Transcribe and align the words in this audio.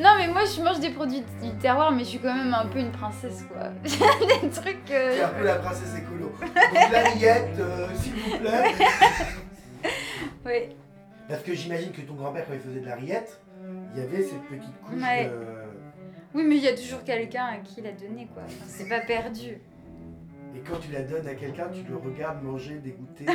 Non, 0.00 0.10
mais 0.18 0.28
moi 0.28 0.42
je 0.46 0.62
mange 0.62 0.80
des 0.80 0.90
produits 0.90 1.22
du 1.42 1.50
terroir, 1.60 1.92
mais 1.92 2.00
je 2.04 2.08
suis 2.10 2.18
quand 2.18 2.34
même 2.34 2.54
un 2.54 2.66
peu 2.66 2.78
une 2.78 2.90
princesse 2.90 3.44
quoi. 3.52 3.68
des 3.82 4.48
trucs. 4.48 4.90
euh, 4.90 5.14
T'es 5.16 5.22
un 5.22 5.28
peu 5.28 5.44
la 5.44 5.56
princesse 5.56 5.94
écolo. 5.98 6.32
Donc 6.40 6.92
la 6.92 7.02
rillette, 7.10 7.58
euh, 7.58 7.86
s'il 7.94 8.14
vous 8.14 8.38
plaît. 8.38 8.74
Ouais. 10.44 10.70
Parce 11.28 11.42
que 11.42 11.54
j'imagine 11.54 11.92
que 11.92 12.00
ton 12.00 12.14
grand-père, 12.14 12.46
quand 12.46 12.54
il 12.54 12.60
faisait 12.60 12.80
de 12.80 12.86
la 12.86 12.94
rillette, 12.96 13.40
il 13.94 14.00
y 14.00 14.02
avait 14.02 14.22
cette 14.22 14.42
petite 14.44 14.80
couche 14.82 15.00
Ouais. 15.02 15.26
de... 15.26 15.30
Oui, 16.34 16.44
mais 16.46 16.56
il 16.56 16.62
y 16.62 16.68
a 16.68 16.74
toujours 16.74 17.04
quelqu'un 17.04 17.44
à 17.44 17.56
qui 17.58 17.80
l'a 17.82 17.92
donné 17.92 18.26
quoi. 18.32 18.42
Enfin, 18.46 18.64
c'est 18.66 18.88
pas 18.88 19.00
perdu. 19.00 19.58
Et 20.56 20.60
quand 20.66 20.78
tu 20.80 20.90
la 20.92 21.02
donnes 21.02 21.26
à 21.28 21.34
quelqu'un, 21.34 21.68
tu 21.72 21.82
le 21.88 21.96
regardes 21.96 22.42
manger, 22.42 22.76
dégoûter. 22.76 23.26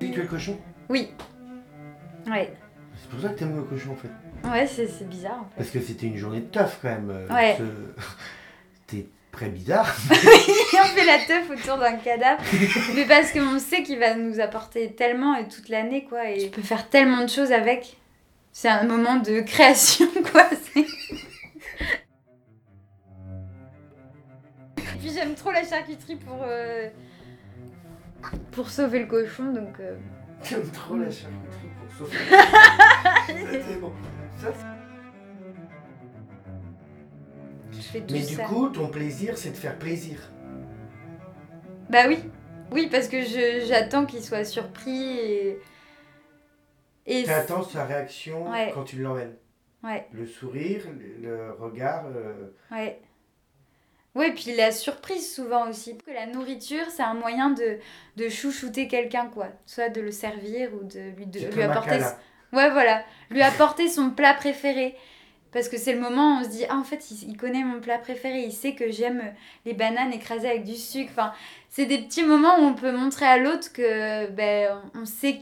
Oui, 0.00 0.10
tu 0.12 0.18
es 0.18 0.22
le 0.22 0.28
cochon 0.28 0.58
Oui. 0.88 1.12
Ouais. 2.26 2.52
C'est 3.00 3.08
pour 3.10 3.20
ça 3.20 3.28
que 3.30 3.38
t'aimes 3.38 3.56
le 3.56 3.62
cochon 3.62 3.92
en 3.92 3.96
fait. 3.96 4.48
Ouais, 4.48 4.66
c'est 4.66 4.86
c'est 4.86 5.08
bizarre 5.08 5.40
en 5.40 5.44
fait. 5.44 5.56
Parce 5.56 5.70
que 5.70 5.80
c'était 5.80 6.06
une 6.06 6.16
journée 6.16 6.40
de 6.40 6.46
teuf 6.46 6.78
quand 6.82 6.88
même. 6.88 7.10
euh, 7.10 7.28
Ouais. 7.28 7.56
ce- 7.58 8.02
T'es 8.86 9.06
très 9.32 9.48
bizarre. 9.48 9.94
On 10.10 10.84
fait 10.86 11.04
la 11.04 11.18
teuf 11.18 11.50
autour 11.50 11.78
d'un 11.78 11.96
cadavre. 11.96 12.42
mais 12.94 13.04
parce 13.06 13.32
qu'on 13.32 13.58
sait 13.58 13.82
qu'il 13.82 13.98
va 13.98 14.14
nous 14.14 14.38
apporter 14.40 14.92
tellement 14.92 15.34
et 15.36 15.46
toute 15.48 15.68
l'année 15.68 16.04
quoi. 16.04 16.28
Et 16.30 16.38
tu 16.44 16.50
peux 16.50 16.62
faire 16.62 16.88
tellement 16.88 17.22
de 17.22 17.28
choses 17.28 17.52
avec. 17.52 17.96
C'est 18.52 18.68
un 18.68 18.84
moment 18.84 19.16
de 19.16 19.40
création 19.40 20.06
quoi. 20.32 20.48
c'est- 20.74 20.80
Et 24.78 24.98
puis 24.98 25.10
j'aime 25.14 25.34
trop 25.34 25.50
la 25.52 25.64
charcuterie 25.64 26.16
pour. 26.16 26.42
euh, 26.46 26.88
pour 28.52 28.68
sauver 28.70 28.98
le 29.00 29.06
cochon 29.06 29.52
donc. 29.52 29.78
euh, 29.80 29.96
T'aimes 30.42 30.70
trop 30.72 30.96
la 30.96 31.10
charcuterie 31.10 31.68
pour 31.78 31.92
sauver. 31.96 32.16
bon. 33.80 33.92
Ça, 34.40 34.48
c'est- 34.52 34.66
je 37.72 37.80
fais 37.82 38.00
tout 38.00 38.14
Mais 38.14 38.22
ça. 38.22 38.42
du 38.42 38.48
coup, 38.48 38.68
ton 38.68 38.88
plaisir, 38.88 39.36
c'est 39.38 39.50
de 39.50 39.56
faire 39.56 39.78
plaisir. 39.78 40.18
Bah 41.88 42.04
oui, 42.08 42.18
oui, 42.72 42.88
parce 42.90 43.08
que 43.08 43.18
j'attends 43.66 44.06
qu'il 44.06 44.22
soit 44.22 44.44
surpris 44.44 45.18
et. 45.18 45.58
et 47.06 47.24
T'attends 47.24 47.62
sa 47.62 47.84
réaction 47.84 48.50
Ouais. 48.50 48.70
quand 48.74 48.84
tu 48.84 48.96
l'emmènes. 49.02 49.36
ouais, 49.82 50.06
Le 50.12 50.26
sourire, 50.26 50.82
le 50.98 51.28
le 51.28 51.52
regard. 51.52 52.06
euh, 52.06 52.52
ouais. 52.70 53.00
Ouais, 54.14 54.32
puis 54.32 54.54
la 54.56 54.72
surprise 54.72 55.32
souvent 55.34 55.68
aussi. 55.68 55.96
Que 55.98 56.10
la 56.10 56.26
nourriture, 56.26 56.84
c'est 56.90 57.02
un 57.02 57.14
moyen 57.14 57.50
de, 57.50 57.78
de 58.16 58.28
chouchouter 58.28 58.88
quelqu'un, 58.88 59.26
quoi. 59.26 59.46
Soit 59.66 59.88
de 59.88 60.00
le 60.00 60.10
servir 60.10 60.70
ou 60.74 60.84
de 60.84 61.10
lui, 61.16 61.26
de, 61.26 61.46
lui 61.54 61.62
apporter. 61.62 61.90
câlin. 61.90 62.14
Ouais, 62.52 62.70
voilà. 62.70 63.04
Lui 63.30 63.42
apporter 63.42 63.88
son 63.88 64.10
plat 64.10 64.34
préféré. 64.34 64.96
Parce 65.52 65.68
que 65.68 65.76
c'est 65.78 65.92
le 65.92 66.00
moment 66.00 66.36
où 66.36 66.40
on 66.40 66.44
se 66.44 66.48
dit, 66.48 66.64
ah, 66.68 66.76
en 66.76 66.84
fait, 66.84 67.10
il, 67.10 67.30
il 67.30 67.36
connaît 67.36 67.62
mon 67.64 67.80
plat 67.80 67.98
préféré. 67.98 68.40
Il 68.40 68.52
sait 68.52 68.74
que 68.74 68.90
j'aime 68.90 69.22
les 69.64 69.74
bananes 69.74 70.12
écrasées 70.12 70.48
avec 70.48 70.64
du 70.64 70.76
sucre. 70.76 71.10
Enfin, 71.12 71.32
c'est 71.68 71.86
des 71.86 71.98
petits 71.98 72.24
moments 72.24 72.58
où 72.58 72.62
on 72.62 72.74
peut 72.74 72.92
montrer 72.92 73.26
à 73.26 73.36
l'autre 73.38 73.72
que, 73.72 74.28
ben, 74.30 74.80
on 74.94 75.04
sait 75.06 75.40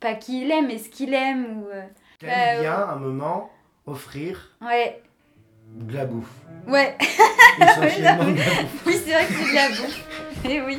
pas 0.00 0.14
qui 0.14 0.42
il 0.42 0.50
aime, 0.52 0.66
mais 0.68 0.78
ce 0.78 0.88
qu'il 0.88 1.14
aime. 1.14 1.62
Ou, 1.62 1.68
euh, 1.68 1.82
T'aimes 2.20 2.30
Euh, 2.30 2.60
bien 2.62 2.74
un 2.88 2.96
moment 2.96 3.50
offrir 3.86 4.56
Ouais, 4.60 5.00
de 5.72 5.94
la 5.94 6.06
bouffe. 6.06 6.32
ouais. 6.66 6.96
Essentiellement 7.60 8.24
de 8.32 8.38
la 8.38 8.44
bouffe. 8.62 8.86
Oui, 8.86 8.94
c'est 9.04 9.12
vrai 9.12 9.26
que 9.26 9.32
c'est 9.32 9.50
de 9.50 9.54
la 9.54 9.68
bouffe. 9.68 10.08
Et 10.50 10.60
oui. 10.62 10.78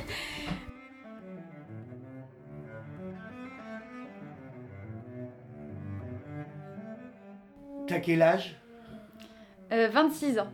T'as 7.88 8.00
quel 8.00 8.22
âge? 8.22 8.56
Euh, 9.72 9.90
26 9.92 10.40
ans. 10.40 10.48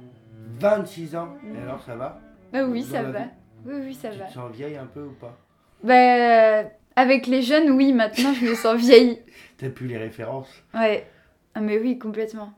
26 0.59 1.15
ans. 1.15 1.35
Et 1.55 1.57
alors 1.61 1.81
ça 1.83 1.95
va? 1.95 2.19
Bah 2.51 2.63
oui, 2.65 2.83
ça 2.83 3.03
va. 3.03 3.19
Oui, 3.65 3.75
oui, 3.85 3.93
ça 3.93 4.09
Tu 4.09 4.17
va. 4.19 4.25
te 4.25 4.33
sens 4.33 4.51
vieille 4.51 4.75
un 4.77 4.85
peu 4.85 5.03
ou 5.03 5.11
pas? 5.13 5.37
Bah, 5.83 5.93
euh, 5.93 6.63
avec 6.95 7.27
les 7.27 7.41
jeunes, 7.41 7.71
oui, 7.71 7.93
maintenant 7.93 8.33
je 8.33 8.45
me 8.45 8.55
sens 8.55 8.75
vieille. 8.79 9.19
T'as 9.57 9.69
plus 9.69 9.87
les 9.87 9.97
références? 9.97 10.49
Ouais. 10.73 11.07
Ah, 11.55 11.61
mais 11.61 11.77
oui, 11.79 11.97
complètement. 11.97 12.53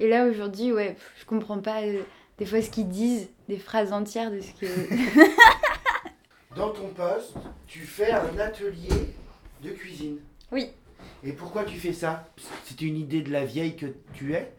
Et 0.00 0.08
là, 0.08 0.26
aujourd'hui, 0.26 0.72
ouais, 0.72 0.94
pff, 0.94 1.12
je 1.20 1.24
comprends 1.24 1.58
pas 1.58 1.82
euh, 1.82 2.02
des 2.38 2.46
fois 2.46 2.62
ce 2.62 2.70
qu'ils 2.70 2.88
disent, 2.88 3.28
des 3.48 3.58
phrases 3.58 3.92
entières 3.92 4.30
de 4.30 4.40
ce 4.40 4.52
que. 4.52 4.66
Dans 6.56 6.70
ton 6.70 6.88
poste, 6.88 7.34
tu 7.66 7.80
fais 7.80 8.10
un 8.10 8.38
atelier 8.38 9.14
de 9.62 9.70
cuisine. 9.70 10.18
Oui. 10.50 10.70
Et 11.24 11.32
pourquoi 11.32 11.64
tu 11.64 11.78
fais 11.78 11.92
ça? 11.92 12.28
C'est 12.64 12.80
une 12.80 12.96
idée 12.96 13.22
de 13.22 13.32
la 13.32 13.44
vieille 13.44 13.76
que 13.76 13.86
tu 14.14 14.34
es 14.34 14.52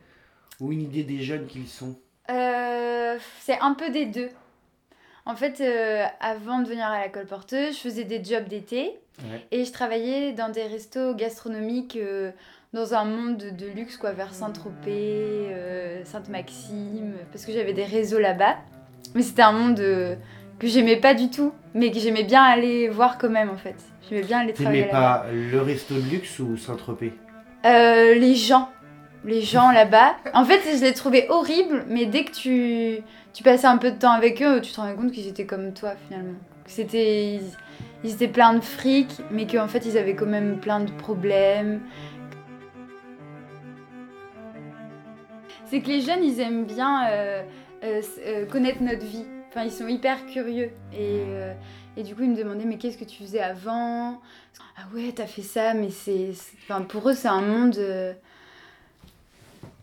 ou 0.60 0.72
une 0.72 0.82
idée 0.82 1.04
des 1.04 1.22
jeunes 1.22 1.48
qu'ils 1.48 1.68
sont? 1.68 2.00
Euh, 2.30 3.18
c'est 3.40 3.60
un 3.60 3.74
peu 3.74 3.90
des 3.90 4.06
deux. 4.06 4.30
En 5.30 5.36
fait, 5.36 5.62
euh, 5.62 6.06
avant 6.22 6.58
de 6.58 6.68
venir 6.68 6.88
à 6.88 7.02
la 7.02 7.08
colporteuse, 7.08 7.76
je 7.76 7.82
faisais 7.82 8.04
des 8.04 8.24
jobs 8.24 8.48
d'été. 8.48 8.94
Ouais. 9.22 9.46
Et 9.52 9.64
je 9.64 9.72
travaillais 9.72 10.32
dans 10.32 10.50
des 10.50 10.64
restos 10.64 11.14
gastronomiques 11.14 12.00
euh, 12.02 12.32
dans 12.74 12.96
un 12.96 13.06
monde 13.06 13.38
de, 13.38 13.52
de 13.52 13.68
luxe, 13.68 13.96
quoi, 13.96 14.12
vers 14.12 14.34
Saint-Tropez, 14.34 15.52
euh, 15.52 16.04
Sainte-Maxime, 16.04 17.14
parce 17.32 17.46
que 17.46 17.52
j'avais 17.52 17.74
des 17.74 17.84
réseaux 17.84 18.18
là-bas. 18.18 18.56
Mais 19.14 19.22
c'était 19.22 19.44
un 19.44 19.52
monde 19.52 19.78
que 19.78 20.68
j'aimais 20.68 20.98
pas 20.98 21.14
du 21.14 21.30
tout, 21.30 21.54
mais 21.76 21.92
que 21.92 22.00
j'aimais 22.00 22.24
bien 22.24 22.42
aller 22.42 22.90
voir 22.90 23.20
quand 23.20 23.30
même, 23.30 23.52
en 23.52 23.58
fait. 23.58 23.76
J'aimais 24.10 24.24
bien 24.24 24.40
aller 24.40 24.54
travailler 24.54 24.88
là-bas. 24.88 25.26
pas 25.26 25.32
le 25.32 25.62
resto 25.62 25.94
de 25.94 26.10
luxe 26.10 26.40
ou 26.40 26.58
Saint-Tropez? 26.58 27.14
Les 27.64 28.34
gens. 28.34 28.70
Les 29.26 29.42
gens 29.42 29.72
là-bas. 29.72 30.16
En 30.34 30.46
fait, 30.46 30.62
je 30.78 30.82
les 30.84 30.94
trouvais 30.94 31.28
horribles, 31.30 31.84
mais 31.90 32.06
dès 32.06 32.24
que 32.24 32.32
tu, 32.32 33.04
tu 33.34 33.44
passais 33.44 33.68
un 33.68 33.78
peu 33.78 33.92
de 33.92 33.98
temps 33.98 34.12
avec 34.12 34.42
eux, 34.42 34.62
tu 34.62 34.72
te 34.72 34.80
rendais 34.80 34.96
compte 34.96 35.12
qu'ils 35.12 35.28
étaient 35.28 35.46
comme 35.46 35.74
toi, 35.74 35.94
finalement. 36.08 36.38
C'était... 36.66 37.40
Ils, 38.04 38.14
étaient 38.14 38.30
pleins 38.30 38.54
de 38.54 38.62
fric, 38.62 39.10
mais 39.30 39.46
qu'en 39.46 39.68
fait, 39.68 39.86
ils 39.86 39.98
avaient 39.98 40.16
quand 40.16 40.26
même 40.26 40.60
plein 40.62 40.80
de 40.80 40.92
problèmes. 40.92 41.82
C'est 45.66 45.82
que 45.82 45.88
les 45.90 46.00
jeunes, 46.00 46.24
ils 46.24 46.40
aiment 46.40 46.64
bien 46.64 47.10
euh, 47.10 47.44
euh, 47.84 48.02
euh, 48.26 48.46
connaître 48.46 48.82
notre 48.82 49.06
vie. 49.06 49.26
Enfin, 49.50 49.64
ils 49.64 49.72
sont 49.72 49.88
hyper 49.88 50.26
curieux. 50.28 50.72
Et, 50.98 51.24
et 51.98 52.04
du 52.04 52.16
coup, 52.16 52.24
ils 52.24 52.30
me 52.30 52.38
demandaient, 52.38 52.66
mais 52.66 52.78
qu'est-ce 52.78 52.98
que 52.98 53.04
tu 53.04 53.22
faisais 53.22 53.42
avant? 53.42 54.22
Ah 54.78 54.84
ouais, 54.96 55.12
t'as 55.14 55.26
fait 55.26 55.42
ça, 55.42 55.74
mais 55.74 55.90
c'est- 55.90 56.32
Enfin, 56.64 56.84
pour 56.84 57.10
eux, 57.10 57.14
c'est 57.14 57.28
un 57.28 57.42
monde... 57.42 57.78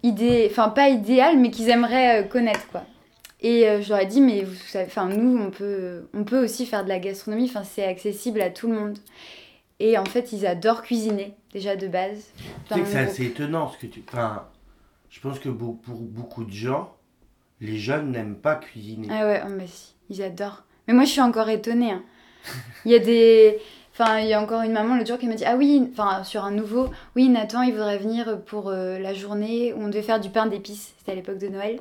idée... 0.07 0.49
Enfin, 0.51 0.69
pas 0.69 0.89
idéal, 0.89 1.39
mais 1.39 1.51
qu'ils 1.51 1.69
aimeraient 1.69 2.23
euh, 2.23 2.27
connaître, 2.27 2.67
quoi. 2.69 2.85
Et 3.41 3.69
euh, 3.69 3.83
je 3.83 3.91
leur 3.91 4.01
ai 4.01 4.07
dit, 4.07 4.21
mais 4.21 4.43
vous 4.43 4.55
savez, 4.55 4.87
enfin, 4.87 5.07
nous, 5.07 5.39
on 5.39 5.51
peut, 5.51 6.09
on 6.15 6.25
peut 6.25 6.43
aussi 6.43 6.65
faire 6.65 6.85
de 6.85 6.89
la 6.89 6.99
gastronomie, 6.99 7.45
enfin, 7.45 7.65
c'est 7.65 7.85
accessible 7.85 8.41
à 8.41 8.51
tout 8.51 8.69
le 8.69 8.75
monde. 8.75 8.99
Et 9.79 9.99
en 9.99 10.07
fait, 10.07 10.33
ils 10.33 10.47
adorent 10.47 10.83
cuisiner, 10.83 11.35
déjà 11.53 11.77
de 11.77 11.87
base. 11.87 12.31
Tu 12.69 12.75
sais 12.75 12.81
que 12.81 12.87
c'est 12.87 12.99
assez 12.99 13.27
étonnant 13.27 13.69
ce 13.69 13.77
que 13.77 13.87
tu. 13.87 14.03
Enfin, 14.09 14.49
je 15.11 15.21
pense 15.21 15.39
que 15.39 15.51
pour 15.51 15.75
beaucoup 16.01 16.45
de 16.45 16.53
gens, 16.53 16.95
les 17.61 17.77
jeunes 17.77 18.11
n'aiment 18.11 18.37
pas 18.37 18.57
cuisiner. 18.57 19.09
Ah 19.11 19.27
ouais, 19.27 19.43
oh, 19.45 19.51
mais 19.51 19.67
si, 19.67 19.95
ils 20.09 20.23
adorent. 20.23 20.65
Mais 20.89 20.95
moi, 20.95 21.05
je 21.05 21.11
suis 21.11 21.21
encore 21.21 21.51
étonnée. 21.51 21.93
hein. 21.93 22.03
Il 22.87 22.93
y 22.93 22.95
a 22.95 23.01
des... 23.01 23.59
Enfin, 23.99 24.21
il 24.21 24.27
y 24.27 24.35
a 24.35 24.43
encore 24.43 24.61
une 24.61 24.73
maman 24.73 24.95
l'autre 24.95 25.09
jour 25.09 25.19
qui 25.19 25.27
m'a 25.27 25.37
dit 25.37 25.47
Ah 25.47 25.57
oui, 25.57 25.89
enfin, 25.91 26.23
sur 26.23 26.45
un 26.45 26.51
nouveau, 26.51 26.91
oui, 27.15 27.31
Nathan, 27.31 27.63
il 27.63 27.73
voudrait 27.73 27.97
venir 27.97 28.43
pour 28.45 28.69
euh, 28.69 28.99
la 28.99 29.15
journée 29.15 29.73
où 29.73 29.85
on 29.85 29.89
devait 29.89 30.03
faire 30.03 30.21
du 30.21 30.29
pain 30.29 30.45
d'épices. 30.45 30.93
C'était 30.99 31.13
à 31.13 31.15
l'époque 31.15 31.39
de 31.39 31.49
Noël. 31.49 31.81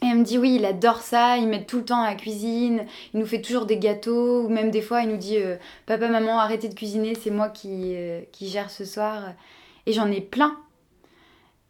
Et 0.00 0.06
elle 0.06 0.18
me 0.18 0.22
dit 0.22 0.38
Oui, 0.38 0.54
il 0.54 0.64
adore 0.64 1.00
ça, 1.00 1.36
il 1.36 1.48
met 1.48 1.64
tout 1.64 1.78
le 1.78 1.84
temps 1.84 2.02
à 2.02 2.10
la 2.10 2.14
cuisine, 2.14 2.84
il 3.12 3.18
nous 3.18 3.26
fait 3.26 3.40
toujours 3.40 3.66
des 3.66 3.78
gâteaux, 3.78 4.42
ou 4.44 4.48
même 4.48 4.70
des 4.70 4.80
fois, 4.80 5.02
il 5.02 5.08
nous 5.08 5.16
dit 5.16 5.38
euh, 5.38 5.56
Papa, 5.86 6.06
maman, 6.06 6.38
arrêtez 6.38 6.68
de 6.68 6.74
cuisiner, 6.74 7.16
c'est 7.16 7.30
moi 7.30 7.48
qui, 7.48 7.96
euh, 7.96 8.20
qui 8.30 8.48
gère 8.48 8.70
ce 8.70 8.84
soir. 8.84 9.32
Et 9.86 9.92
j'en 9.92 10.12
ai 10.12 10.20
plein. 10.20 10.56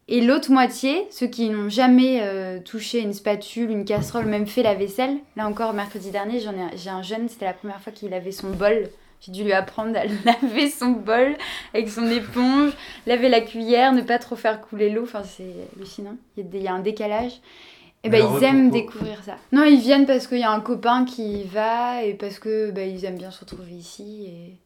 Et 0.07 0.21
l'autre 0.21 0.51
moitié, 0.51 1.07
ceux 1.09 1.25
qui 1.25 1.49
n'ont 1.49 1.69
jamais 1.69 2.61
touché 2.63 2.99
une 2.99 3.13
spatule, 3.13 3.71
une 3.71 3.85
casserole, 3.85 4.27
même 4.27 4.45
fait 4.45 4.61
la 4.61 4.75
vaisselle. 4.75 5.17
Là 5.35 5.47
encore, 5.47 5.73
mercredi 5.73 6.11
dernier, 6.11 6.39
j'ai 6.39 6.89
un 6.91 7.01
jeune, 7.01 7.27
c'était 7.27 7.45
la 7.45 7.53
première 7.53 7.81
fois 7.81 7.91
qu'il 7.91 8.11
lavait 8.11 8.31
son 8.31 8.51
bol. 8.51 8.91
J'ai 9.25 9.31
dû 9.31 9.43
lui 9.43 9.53
apprendre 9.53 9.97
à 9.97 10.03
laver 10.25 10.69
son 10.69 10.91
bol 10.91 11.35
avec 11.73 11.89
son 11.89 12.07
éponge, 12.09 12.73
laver 13.07 13.29
la 13.29 13.41
cuillère, 13.41 13.91
ne 13.93 14.01
pas 14.01 14.19
trop 14.19 14.35
faire 14.35 14.61
couler 14.61 14.89
l'eau. 14.89 15.03
Enfin, 15.03 15.23
c'est 15.23 15.53
hallucinant. 15.75 16.15
Il 16.37 16.61
y, 16.61 16.67
a 16.67 16.73
un 16.73 16.79
décalage. 16.79 17.33
Et 18.03 18.09
ben, 18.09 18.21
Alors, 18.21 18.37
ils 18.39 18.43
aiment 18.43 18.69
pourquoi- 18.69 18.81
découvrir 18.93 19.23
ça. 19.23 19.35
Non, 19.51 19.63
ils 19.63 19.79
viennent 19.79 20.05
parce 20.05 20.27
qu'il 20.27 20.37
y 20.37 20.43
a 20.43 20.51
un 20.51 20.59
copain 20.59 21.05
qui 21.05 21.41
y 21.41 21.43
va 21.43 22.03
et 22.03 22.13
parce 22.13 22.37
que 22.37 22.69
ben, 22.71 22.87
ils 22.87 23.03
aiment 23.05 23.17
bien 23.17 23.31
se 23.31 23.39
retrouver 23.39 23.71
ici. 23.71 24.27
Et... 24.27 24.57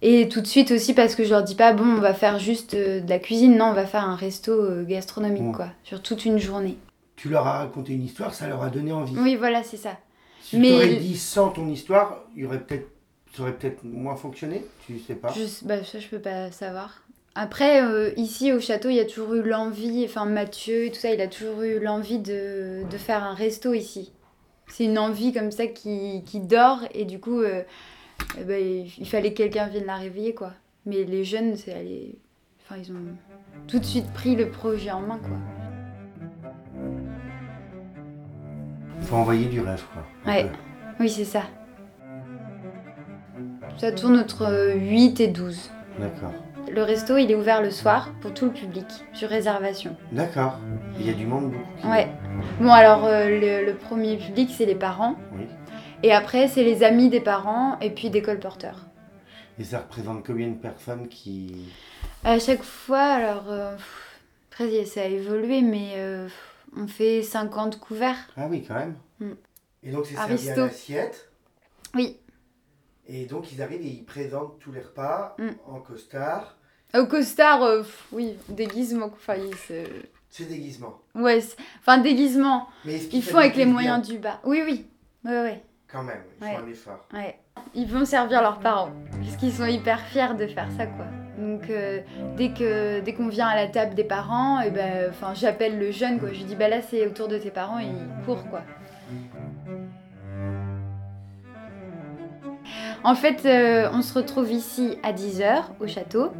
Et 0.00 0.28
tout 0.28 0.40
de 0.40 0.46
suite 0.46 0.70
aussi 0.70 0.94
parce 0.94 1.16
que 1.16 1.24
je 1.24 1.30
leur 1.30 1.42
dis 1.42 1.56
pas, 1.56 1.72
bon, 1.72 1.84
on 1.84 2.00
va 2.00 2.14
faire 2.14 2.38
juste 2.38 2.74
euh, 2.74 3.00
de 3.00 3.10
la 3.10 3.18
cuisine. 3.18 3.56
Non, 3.56 3.66
on 3.66 3.72
va 3.72 3.84
faire 3.86 4.04
un 4.04 4.14
resto 4.14 4.52
euh, 4.52 4.84
gastronomique, 4.84 5.56
quoi. 5.56 5.70
Sur 5.82 6.00
toute 6.02 6.24
une 6.24 6.38
journée. 6.38 6.78
Tu 7.16 7.28
leur 7.28 7.44
as 7.48 7.58
raconté 7.58 7.94
une 7.94 8.04
histoire, 8.04 8.32
ça 8.32 8.46
leur 8.46 8.62
a 8.62 8.70
donné 8.70 8.92
envie. 8.92 9.16
Oui, 9.18 9.34
voilà, 9.34 9.64
c'est 9.64 9.76
ça. 9.76 9.96
Si 10.40 10.56
Mais- 10.56 10.88
tu 10.88 10.96
dit 10.98 11.16
sans 11.18 11.48
ton 11.48 11.66
histoire, 11.66 12.22
il 12.36 12.42
y 12.42 12.46
aurait 12.46 12.60
peut-être, 12.60 12.86
ça 13.34 13.42
aurait 13.42 13.54
peut-être 13.54 13.84
moins 13.84 14.16
fonctionné, 14.16 14.64
tu 14.86 14.98
sais 14.98 15.14
pas. 15.14 15.32
Je, 15.32 15.64
bah, 15.64 15.84
ça, 15.84 15.98
je 15.98 16.08
peux 16.08 16.18
pas 16.18 16.50
savoir. 16.50 17.02
Après, 17.34 17.82
euh, 17.82 18.10
ici 18.16 18.52
au 18.52 18.58
château, 18.58 18.88
il 18.88 18.96
y 18.96 19.00
a 19.00 19.04
toujours 19.04 19.34
eu 19.34 19.42
l'envie, 19.42 20.04
enfin 20.04 20.24
Mathieu 20.24 20.86
et 20.86 20.90
tout 20.90 20.98
ça, 20.98 21.12
il 21.12 21.20
a 21.20 21.28
toujours 21.28 21.62
eu 21.62 21.78
l'envie 21.78 22.18
de, 22.18 22.82
de 22.90 22.96
faire 22.96 23.22
un 23.22 23.34
resto 23.34 23.74
ici. 23.74 24.12
C'est 24.66 24.84
une 24.84 24.98
envie 24.98 25.32
comme 25.32 25.52
ça 25.52 25.66
qui, 25.66 26.22
qui 26.26 26.40
dort 26.40 26.80
et 26.94 27.04
du 27.04 27.20
coup, 27.20 27.40
euh, 27.40 27.62
eh 28.38 28.44
ben, 28.44 28.60
il, 28.98 29.08
fallait 29.08 29.32
que 29.32 29.38
quelqu'un 29.38 29.68
vienne 29.68 29.86
la 29.86 29.96
réveiller 29.96 30.34
quoi. 30.34 30.52
Mais 30.84 31.04
les 31.04 31.24
jeunes, 31.24 31.56
c'est 31.56 31.72
allé... 31.72 32.18
enfin, 32.62 32.80
ils 32.82 32.90
ont 32.90 32.96
tout 33.68 33.78
de 33.78 33.84
suite 33.84 34.12
pris 34.12 34.34
le 34.34 34.50
projet 34.50 34.90
en 34.90 35.00
main 35.00 35.18
quoi. 35.18 35.36
Faut 39.02 39.16
envoyer 39.16 39.46
du 39.46 39.60
rêve, 39.60 39.84
quoi. 39.92 40.04
Ouais. 40.26 40.44
peu. 40.44 40.50
Oui, 41.00 41.08
c'est 41.08 41.24
ça. 41.24 41.42
Ça 43.78 43.92
tourne 43.92 44.18
entre 44.18 44.74
8 44.76 45.20
et 45.20 45.28
12. 45.28 45.70
D'accord. 45.98 46.32
Le 46.70 46.82
resto, 46.82 47.16
il 47.16 47.30
est 47.30 47.34
ouvert 47.34 47.62
le 47.62 47.70
soir 47.70 48.10
pour 48.20 48.34
tout 48.34 48.46
le 48.46 48.52
public, 48.52 48.84
sur 49.14 49.28
réservation. 49.28 49.96
D'accord. 50.12 50.58
Il 50.98 51.06
y 51.06 51.10
a 51.10 51.14
du 51.14 51.26
monde 51.26 51.52
beaucoup. 51.52 51.88
Ouais. 51.90 52.08
Bon, 52.60 52.70
alors 52.70 53.04
euh, 53.06 53.26
le, 53.28 53.64
le 53.66 53.74
premier 53.74 54.16
public, 54.16 54.50
c'est 54.56 54.66
les 54.66 54.74
parents. 54.74 55.16
Oui. 55.32 55.46
Et 56.02 56.12
après, 56.12 56.48
c'est 56.48 56.64
les 56.64 56.82
amis 56.82 57.08
des 57.08 57.20
parents 57.20 57.78
et 57.80 57.90
puis 57.90 58.10
des 58.10 58.20
colporteurs. 58.22 58.86
Et 59.58 59.64
ça 59.64 59.78
représente 59.78 60.24
combien 60.26 60.48
de 60.48 60.56
personnes 60.56 61.08
qui. 61.08 61.68
À 62.24 62.38
chaque 62.38 62.62
fois, 62.62 63.00
alors. 63.00 63.46
euh, 63.48 63.74
après, 64.50 64.84
ça 64.84 65.02
a 65.02 65.04
évolué, 65.04 65.62
mais 65.62 65.92
euh, 65.96 66.28
on 66.76 66.86
fait 66.88 67.22
50 67.22 67.78
couverts. 67.78 68.16
Ah 68.36 68.46
oui, 68.50 68.64
quand 68.66 68.74
même. 68.74 68.96
Mm. 69.20 69.32
Et 69.84 69.90
donc 69.92 70.06
c'est 70.06 70.16
servi 70.16 70.50
à 70.50 70.56
l'assiette. 70.56 71.30
Oui. 71.94 72.18
Et 73.08 73.24
donc 73.26 73.52
ils 73.52 73.62
arrivent 73.62 73.80
et 73.82 73.88
ils 73.88 74.04
présentent 74.04 74.58
tous 74.58 74.72
les 74.72 74.80
repas 74.80 75.34
Mm. 75.38 75.48
en 75.66 75.80
costard. 75.80 76.56
Au 76.94 77.06
costard, 77.06 77.62
euh, 77.62 77.78
pff, 77.82 78.06
oui, 78.12 78.36
déguisement. 78.48 79.06
Enfin, 79.12 79.34
C'est 80.30 80.48
déguisement. 80.48 80.98
Ouais, 81.14 81.40
enfin, 81.80 81.98
déguisement. 81.98 82.68
Mais 82.84 82.98
Ils 83.12 83.22
font 83.22 83.38
avec 83.38 83.56
les 83.56 83.66
moyens 83.66 84.06
du 84.06 84.18
bas. 84.18 84.40
Oui, 84.44 84.62
oui. 84.64 84.86
Ouais, 85.24 85.40
ouais. 85.42 85.62
Quand 85.90 86.02
même, 86.02 86.22
ils 86.40 86.44
Ouais. 86.44 86.54
font 86.54 86.62
un 86.64 86.68
effort. 86.68 87.08
Ouais. 87.14 87.38
Ils 87.74 87.86
vont 87.90 88.04
servir 88.04 88.40
leurs 88.42 88.58
parents. 88.60 88.90
Parce 89.22 89.36
qu'ils 89.36 89.52
sont 89.52 89.66
hyper 89.66 90.00
fiers 90.00 90.34
de 90.38 90.46
faire 90.46 90.68
ça, 90.76 90.86
quoi. 90.86 91.06
Donc, 91.38 91.68
euh, 91.70 92.00
dès 92.36 92.52
que 92.52 93.00
dès 93.00 93.14
qu'on 93.14 93.28
vient 93.28 93.46
à 93.48 93.54
la 93.56 93.68
table 93.68 93.94
des 93.94 94.04
parents, 94.04 94.60
et 94.60 94.70
ben, 94.70 95.08
enfin, 95.10 95.34
j'appelle 95.34 95.78
le 95.78 95.90
jeune, 95.90 96.18
quoi. 96.20 96.28
Je 96.32 96.38
lui 96.38 96.44
dis, 96.44 96.56
bah 96.56 96.68
là, 96.68 96.82
c'est 96.82 97.06
autour 97.06 97.28
de 97.28 97.38
tes 97.38 97.50
parents, 97.50 97.78
et 97.80 97.84
il 97.86 98.24
court, 98.24 98.44
quoi. 98.50 98.62
En 103.04 103.14
fait, 103.14 103.46
euh, 103.46 103.88
on 103.92 104.02
se 104.02 104.14
retrouve 104.14 104.50
ici 104.52 104.98
à 105.02 105.12
10h 105.12 105.64
au 105.80 105.86
château. 105.86 106.32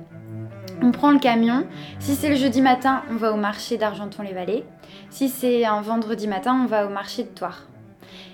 On 0.82 0.90
prend 0.93 1.10
le 1.12 1.19
camion. 1.19 1.66
Si 1.99 2.14
c'est 2.14 2.28
le 2.28 2.37
jeudi 2.37 2.60
matin, 2.60 3.02
on 3.10 3.16
va 3.16 3.32
au 3.32 3.37
marché 3.37 3.78
d'Argenton-les-Vallées. 3.78 4.64
Si 5.10 5.28
c'est 5.28 5.64
un 5.64 5.81
vendredi 5.81 6.28
matin, 6.28 6.60
on 6.62 6.66
va 6.66 6.87
au 6.87 6.90
marché 6.90 7.25
de 7.25 7.28
Toire. 7.28 7.66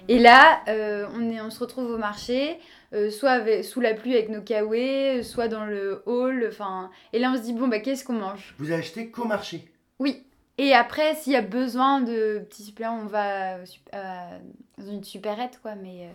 Et 0.09 0.19
là, 0.19 0.61
euh, 0.69 1.07
on, 1.17 1.31
est, 1.31 1.41
on 1.41 1.49
se 1.51 1.61
retrouve 1.61 1.91
au 1.91 1.97
marché, 1.99 2.59
euh, 2.93 3.11
soit 3.11 3.31
avec- 3.31 3.65
sous 3.65 3.81
la 3.81 3.95
pluie 3.95 4.13
avec 4.15 4.29
nos 4.29 4.43
kawaii, 4.43 5.25
soit 5.25 5.49
dans 5.49 5.65
le 5.65 6.03
hall. 6.07 6.47
Enfin, 6.49 6.91
et 7.15 7.19
là, 7.19 7.31
on 7.33 7.37
se 7.37 7.43
dit 7.43 7.55
bon 7.55 7.69
bah 7.69 7.79
qu'est-ce 7.79 8.05
qu'on 8.05 8.13
mange? 8.15 8.55
Vous 8.59 8.73
achetez 8.73 9.11
qu'au 9.11 9.25
marché? 9.25 9.65
Oui. 9.99 10.25
Et 10.59 10.75
après, 10.75 11.15
s'il 11.15 11.33
y 11.33 11.37
a 11.37 11.43
besoin 11.43 12.01
de 12.01 12.45
petits 12.49 12.65
suppléments, 12.65 13.01
on 13.03 13.07
va 13.07 13.55
euh, 13.57 14.39
dans 14.79 14.87
une 14.93 15.03
supérette 15.05 15.59
quoi. 15.63 15.75
Mais 15.83 16.09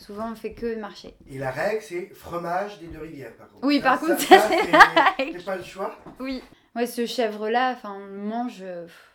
souvent, 0.00 0.32
on 0.32 0.34
fait 0.34 0.52
que 0.52 0.66
le 0.66 0.76
marché. 0.76 1.14
Et 1.30 1.38
la 1.38 1.50
règle, 1.50 1.82
c'est 1.82 2.06
fromage 2.14 2.78
des 2.80 2.86
deux 2.86 3.00
rivières, 3.00 3.34
par 3.36 3.48
contre. 3.48 3.66
Oui, 3.66 3.80
par 3.80 4.00
contre, 4.00 4.20
ça, 4.20 4.38
c'est 4.48 4.70
la 4.72 4.80
c'est 5.16 5.22
règle. 5.24 5.42
pas 5.44 5.56
le 5.56 5.62
choix. 5.64 5.96
Oui. 6.18 6.42
Ouais, 6.76 6.86
ce 6.86 7.04
chèvre 7.06 7.48
là, 7.48 7.72
enfin, 7.72 7.96
on 8.00 8.06
le 8.06 8.18
mange 8.18 8.58
euh, 8.62 8.84
pff, 8.84 9.10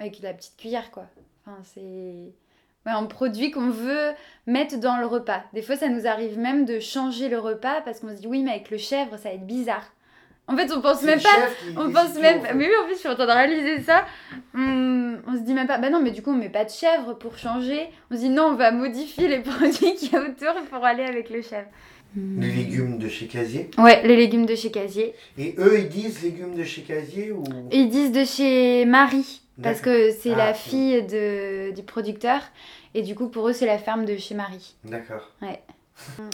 avec 0.00 0.20
la 0.20 0.32
petite 0.32 0.56
cuillère 0.56 0.90
quoi. 0.90 1.04
Enfin, 1.46 1.58
c'est 1.62 1.80
ouais, 1.80 2.92
un 2.92 3.04
produit 3.04 3.50
qu'on 3.50 3.68
veut 3.70 4.12
mettre 4.46 4.78
dans 4.78 4.96
le 4.96 5.06
repas. 5.06 5.42
Des 5.52 5.60
fois, 5.62 5.76
ça 5.76 5.88
nous 5.88 6.06
arrive 6.06 6.38
même 6.38 6.64
de 6.64 6.80
changer 6.80 7.28
le 7.28 7.38
repas 7.38 7.82
parce 7.82 8.00
qu'on 8.00 8.08
se 8.08 8.20
dit 8.22 8.26
oui, 8.26 8.42
mais 8.42 8.52
avec 8.52 8.70
le 8.70 8.78
chèvre, 8.78 9.18
ça 9.18 9.28
va 9.28 9.34
être 9.34 9.46
bizarre. 9.46 9.84
En 10.46 10.56
fait, 10.56 10.70
on 10.72 10.80
pense 10.82 11.00
C'est 11.00 11.06
même 11.06 11.20
pas. 11.20 11.28
On 11.76 11.90
pense 11.90 12.14
tout, 12.14 12.20
même 12.20 12.40
en 12.40 12.42
fait. 12.42 12.54
Mais 12.54 12.66
oui, 12.66 12.72
en 12.82 12.84
plus, 12.86 12.94
je 12.94 12.98
suis 13.00 13.08
en 13.08 13.14
train 13.14 13.26
de 13.26 13.30
réaliser 13.32 13.80
ça. 13.82 14.04
On, 14.54 15.16
on 15.26 15.32
se 15.34 15.40
dit 15.40 15.54
même 15.54 15.66
pas. 15.66 15.78
Bah 15.78 15.88
non, 15.90 16.00
mais 16.02 16.10
du 16.10 16.20
coup, 16.22 16.30
on 16.30 16.34
met 16.36 16.50
pas 16.50 16.64
de 16.64 16.70
chèvre 16.70 17.14
pour 17.14 17.38
changer. 17.38 17.88
On 18.10 18.14
se 18.14 18.20
dit 18.20 18.28
non, 18.28 18.48
on 18.48 18.54
va 18.54 18.70
modifier 18.70 19.28
les 19.28 19.38
produits 19.40 19.94
qu'il 19.94 20.12
y 20.12 20.16
a 20.16 20.20
autour 20.20 20.54
pour 20.70 20.84
aller 20.84 21.04
avec 21.04 21.30
le 21.30 21.40
chèvre. 21.40 21.68
Les 22.16 22.52
légumes 22.52 22.98
de 22.98 23.08
chez 23.08 23.26
Casier? 23.26 23.70
Ouais, 23.78 24.06
les 24.06 24.14
légumes 24.16 24.46
de 24.46 24.54
chez 24.54 24.70
Casier. 24.70 25.14
Et 25.36 25.54
eux, 25.58 25.80
ils 25.80 25.88
disent 25.88 26.22
légumes 26.22 26.54
de 26.54 26.62
chez 26.62 26.82
Casier 26.82 27.32
ou? 27.32 27.42
Ils 27.72 27.88
disent 27.88 28.12
de 28.12 28.24
chez 28.24 28.84
Marie, 28.84 29.40
parce 29.62 29.80
que 29.80 30.12
c'est 30.12 30.32
Ah, 30.34 30.36
la 30.36 30.50
ok. 30.50 30.56
fille 30.56 31.02
de, 31.02 31.72
du 31.74 31.82
producteur. 31.82 32.40
Et 32.94 33.02
du 33.02 33.16
coup, 33.16 33.26
pour 33.28 33.48
eux, 33.48 33.52
c'est 33.52 33.66
la 33.66 33.78
ferme 33.78 34.04
de 34.04 34.16
chez 34.16 34.36
Marie. 34.36 34.76
D'accord. 34.84 35.32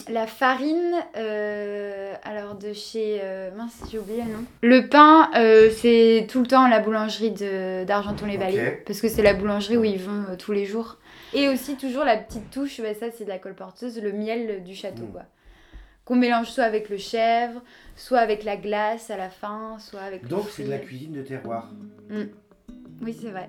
La 0.09 0.27
farine, 0.27 0.95
euh, 1.17 2.15
alors 2.25 2.55
de 2.55 2.73
chez... 2.73 3.21
euh, 3.23 3.51
mince, 3.55 3.83
j'ai 3.91 3.99
oublié 3.99 4.23
le 4.25 4.33
nom. 4.33 4.45
Le 4.63 4.89
pain, 4.89 5.31
euh, 5.37 5.71
c'est 5.71 6.27
tout 6.31 6.41
le 6.41 6.47
temps 6.47 6.67
la 6.67 6.81
boulangerie 6.81 7.31
de- 7.31 7.85
d'Argenton-les-Vallées. 7.85 8.83
Parce 8.87 9.01
que 9.01 9.09
c'est 9.09 9.23
la 9.23 9.35
boulangerie 9.35 9.77
où 9.77 9.85
ils 9.85 10.01
vont 10.01 10.25
tous 10.39 10.53
les 10.53 10.65
jours. 10.67 10.99
Et 11.35 11.49
aussi 11.49 11.77
toujours 11.77 12.05
la 12.05 12.17
petite 12.17 12.51
touche, 12.51 12.81
bah, 12.81 12.95
ça 12.95 13.07
c'est 13.17 13.25
de 13.25 13.29
la 13.29 13.39
colporteuse, 13.39 14.01
le 14.03 14.13
miel 14.13 14.65
du 14.65 14.75
château. 14.75 15.05
Mm. 15.05 15.13
quoi. 15.13 15.23
Qu'on 16.05 16.17
mélange 16.17 16.49
soit 16.49 16.65
avec 16.65 16.89
le 16.89 16.97
chèvre, 16.97 17.63
soit 17.95 18.19
avec 18.19 18.43
la 18.43 18.57
glace 18.57 19.11
à 19.11 19.17
la 19.17 19.31
fin, 19.31 19.77
soit 19.79 20.01
avec... 20.01 20.23
le 20.23 20.29
Donc 20.29 20.47
c'est 20.51 20.65
de 20.65 20.71
la 20.71 20.79
cuisine 20.79 21.13
de 21.13 21.23
terroir. 21.23 21.71
Oui, 23.03 23.17
c'est 23.21 23.31
vrai. 23.31 23.49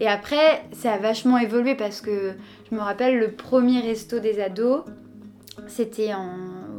Et 0.00 0.08
après, 0.08 0.64
ça 0.72 0.94
a 0.94 0.98
vachement 0.98 1.38
évolué 1.38 1.74
parce 1.74 2.00
que 2.00 2.34
je 2.70 2.74
me 2.74 2.80
rappelle 2.80 3.18
le 3.18 3.32
premier 3.32 3.80
resto 3.80 4.18
des 4.18 4.40
ados, 4.40 4.84
c'était 5.66 6.14
en 6.14 6.30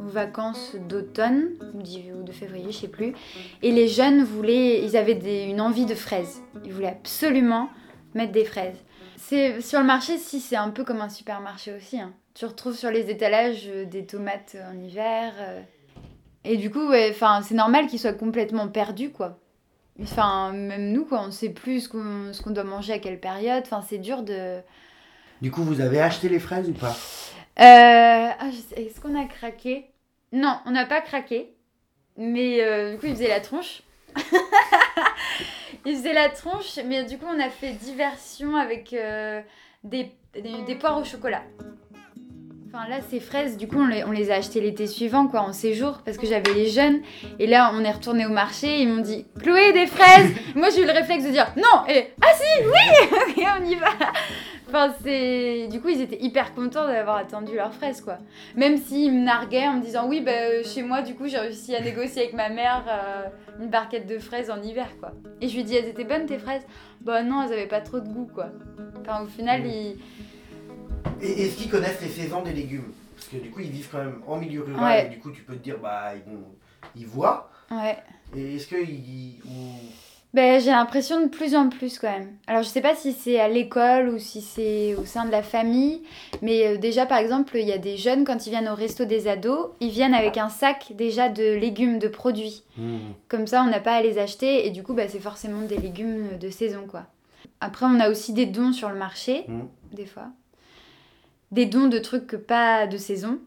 vacances 0.07 0.75
d'automne 0.89 1.51
ou 1.73 2.23
de 2.23 2.31
février, 2.31 2.71
je 2.71 2.77
sais 2.77 2.87
plus. 2.87 3.13
Et 3.61 3.71
les 3.71 3.87
jeunes 3.87 4.23
voulaient, 4.23 4.83
ils 4.83 4.97
avaient 4.97 5.47
une 5.49 5.61
envie 5.61 5.85
de 5.85 5.95
fraises. 5.95 6.41
Ils 6.65 6.73
voulaient 6.73 6.87
absolument 6.87 7.69
mettre 8.13 8.31
des 8.31 8.45
fraises. 8.45 8.77
C'est 9.17 9.61
sur 9.61 9.79
le 9.79 9.85
marché, 9.85 10.17
si 10.17 10.39
c'est 10.39 10.55
un 10.57 10.69
peu 10.69 10.83
comme 10.83 11.01
un 11.01 11.09
supermarché 11.09 11.73
aussi. 11.73 11.99
hein. 11.99 12.13
Tu 12.33 12.45
retrouves 12.45 12.75
sur 12.75 12.89
les 12.91 13.09
étalages 13.09 13.67
euh, 13.67 13.85
des 13.85 14.05
tomates 14.05 14.57
en 14.69 14.77
hiver. 14.77 15.33
euh, 15.39 15.61
et 16.43 16.57
du 16.57 16.69
coup, 16.71 16.91
c'est 16.91 17.53
normal 17.55 17.87
qu'ils 17.87 17.99
soient 17.99 18.11
complètement 18.13 18.67
perdus, 18.67 19.11
quoi. 19.11 19.39
Enfin, 20.01 20.51
même 20.53 20.91
nous, 20.91 21.05
quoi, 21.05 21.21
on 21.21 21.31
sait 21.31 21.49
plus 21.49 21.81
ce 21.81 21.89
qu'on 21.89 22.33
ce 22.33 22.41
qu'on 22.41 22.49
doit 22.51 22.63
manger 22.63 22.93
à 22.93 22.99
quelle 22.99 23.19
période. 23.19 23.63
Enfin, 23.65 23.81
c'est 23.87 23.99
dur 23.99 24.23
de... 24.23 24.59
Du 25.41 25.51
coup, 25.51 25.63
vous 25.63 25.81
avez 25.81 26.01
acheté 26.01 26.29
les 26.29 26.39
fraises 26.39 26.69
ou 26.69 26.73
pas? 26.73 26.95
Euh, 27.59 28.29
ah, 28.39 28.49
je 28.51 28.57
sais- 28.57 28.81
Est-ce 28.83 28.99
qu'on 28.99 29.15
a 29.19 29.25
craqué? 29.25 29.85
Non, 30.31 30.57
on 30.65 30.71
n'a 30.71 30.85
pas 30.85 31.01
craqué. 31.01 31.53
Mais 32.17 32.61
euh, 32.63 32.93
du 32.93 32.99
coup, 32.99 33.05
il 33.07 33.13
faisait 33.13 33.27
la 33.27 33.39
tronche. 33.41 33.83
il 35.85 35.95
faisait 35.95 36.13
la 36.13 36.29
tronche, 36.29 36.79
mais 36.85 37.03
du 37.03 37.17
coup, 37.17 37.25
on 37.27 37.39
a 37.39 37.49
fait 37.49 37.73
diversion 37.73 38.55
avec 38.55 38.93
euh, 38.93 39.41
des, 39.83 40.11
des, 40.33 40.61
des 40.65 40.75
poires 40.75 40.97
au 40.99 41.03
chocolat. 41.03 41.43
Enfin 42.75 42.89
là, 42.89 43.01
ces 43.07 43.19
fraises, 43.19 43.55
du 43.55 43.67
coup, 43.67 43.77
on 43.77 43.85
les, 43.85 44.03
on 44.03 44.09
les 44.09 44.31
a 44.31 44.35
achetées 44.37 44.59
l'été 44.59 44.87
suivant, 44.87 45.27
quoi, 45.27 45.41
en 45.41 45.53
séjour, 45.53 45.99
parce 46.03 46.17
que 46.17 46.25
j'avais 46.25 46.55
les 46.55 46.69
jeunes. 46.69 47.01
Et 47.37 47.45
là, 47.45 47.71
on 47.75 47.83
est 47.83 47.91
retourné 47.91 48.25
au 48.25 48.29
marché, 48.31 48.81
ils 48.81 48.89
m'ont 48.89 49.01
dit 49.03 49.27
Chloé, 49.43 49.73
des 49.73 49.85
fraises 49.85 50.31
Moi, 50.55 50.69
j'ai 50.71 50.81
eu 50.81 50.85
le 50.87 50.91
réflexe 50.91 51.23
de 51.23 51.29
dire 51.29 51.53
non 51.55 51.85
Et 51.87 52.07
ah 52.19 52.31
si, 52.33 52.63
oui 52.65 53.19
Et 53.43 53.45
on 53.61 53.63
y 53.69 53.75
va 53.75 53.89
Enfin, 54.67 54.91
c'est. 55.03 55.67
Du 55.69 55.81
coup, 55.81 55.89
ils 55.89 56.01
étaient 56.01 56.19
hyper 56.19 56.55
contents 56.55 56.87
d'avoir 56.87 57.17
attendu 57.17 57.53
leurs 57.55 57.75
fraises, 57.75 58.01
quoi. 58.01 58.17
Même 58.55 58.77
s'ils 58.77 59.13
me 59.13 59.23
narguaient 59.23 59.67
en 59.67 59.73
me 59.73 59.81
disant 59.83 60.07
oui, 60.07 60.21
bah, 60.21 60.31
euh, 60.31 60.63
chez 60.63 60.81
moi, 60.81 61.03
du 61.03 61.13
coup, 61.13 61.27
j'ai 61.27 61.37
réussi 61.37 61.75
à 61.75 61.81
négocier 61.81 62.23
avec 62.23 62.33
ma 62.33 62.49
mère 62.49 62.83
euh, 62.89 63.61
une 63.63 63.69
barquette 63.69 64.07
de 64.07 64.17
fraises 64.17 64.49
en 64.49 64.59
hiver, 64.63 64.87
quoi. 64.99 65.11
Et 65.41 65.47
je 65.47 65.53
lui 65.53 65.61
ai 65.61 65.63
dit 65.63 65.75
elles 65.75 65.89
étaient 65.89 66.05
bonnes 66.05 66.25
tes 66.25 66.39
fraises? 66.39 66.63
Bah 67.01 67.21
non, 67.21 67.43
elles 67.43 67.53
avaient 67.53 67.67
pas 67.67 67.81
trop 67.81 67.99
de 67.99 68.07
goût, 68.07 68.27
quoi. 68.33 68.47
Enfin, 68.99 69.21
au 69.23 69.27
final, 69.27 69.61
Mm. 69.61 69.65
ils. 69.67 69.95
Et 71.21 71.43
est-ce 71.45 71.57
qu'ils 71.57 71.69
connaissent 71.69 72.01
les 72.01 72.09
saisons 72.09 72.41
des 72.41 72.53
légumes 72.53 72.91
Parce 73.15 73.27
que 73.27 73.37
du 73.37 73.49
coup, 73.49 73.61
ils 73.61 73.69
vivent 73.71 73.89
quand 73.91 73.99
même 73.99 74.21
en 74.27 74.37
milieu 74.37 74.63
rural 74.63 74.83
Ouais. 74.83 75.05
et 75.05 75.09
du 75.09 75.19
coup, 75.19 75.31
tu 75.31 75.41
peux 75.43 75.55
te 75.55 75.63
dire, 75.63 75.77
bah, 75.81 76.11
ils, 76.15 76.31
vont- 76.31 76.43
ils 76.95 77.07
voient. 77.07 77.49
Ouais. 77.71 77.97
Et 78.35 78.55
est-ce 78.55 78.67
qu'ils. 78.67 79.39
ou- 79.45 79.79
Ben, 80.33 80.59
j'ai 80.59 80.71
l'impression 80.71 81.21
de 81.21 81.27
plus 81.29 81.55
en 81.55 81.69
plus 81.69 81.99
quand 81.99 82.09
même. 82.11 82.31
Alors 82.47 82.63
je 82.63 82.67
sais 82.67 82.81
pas 82.81 82.95
si 82.95 83.13
c'est 83.13 83.39
à 83.39 83.47
l'école 83.47 84.09
ou 84.09 84.17
si 84.17 84.41
c'est 84.41 84.95
au 84.95 85.05
sein 85.05 85.25
de 85.25 85.31
la 85.31 85.43
famille, 85.43 86.01
mais 86.41 86.65
euh, 86.65 86.77
déjà 86.77 87.05
par 87.05 87.19
exemple 87.19 87.55
il 87.55 87.67
y 87.67 87.71
a 87.71 87.77
des 87.77 87.97
jeunes 87.97 88.25
quand 88.25 88.47
ils 88.47 88.49
viennent 88.49 88.67
au 88.67 88.73
resto 88.73 89.05
des 89.05 89.27
ados, 89.27 89.67
ils 89.79 89.91
viennent 89.91 90.15
avec 90.15 90.37
un 90.39 90.49
sac 90.49 90.93
déjà 90.95 91.29
de 91.29 91.53
légumes, 91.53 91.99
de 91.99 92.07
produits. 92.07 92.63
Hmm. 92.77 92.97
Comme 93.27 93.45
ça 93.45 93.61
on 93.61 93.69
n'a 93.69 93.79
pas 93.79 93.93
à 93.93 94.01
les 94.01 94.17
acheter 94.17 94.65
et 94.65 94.71
du 94.71 94.81
coup 94.81 94.95
bah, 94.95 95.07
c'est 95.07 95.19
forcément 95.19 95.61
des 95.61 95.77
légumes 95.77 96.39
de 96.39 96.49
saison 96.49 96.87
quoi. 96.89 97.03
Après 97.61 97.85
on 97.85 97.99
a 97.99 98.09
aussi 98.09 98.33
des 98.33 98.47
dons 98.47 98.73
sur 98.73 98.89
le 98.89 98.95
marché, 98.97 99.45
Mhm. 99.47 99.67
des 99.91 100.07
fois. 100.07 100.25
Des 101.53 101.65
dons 101.65 101.87
de 101.87 101.99
trucs 101.99 102.27
que 102.27 102.35
pas 102.35 102.87
de 102.87 102.97
saison. 102.97 103.39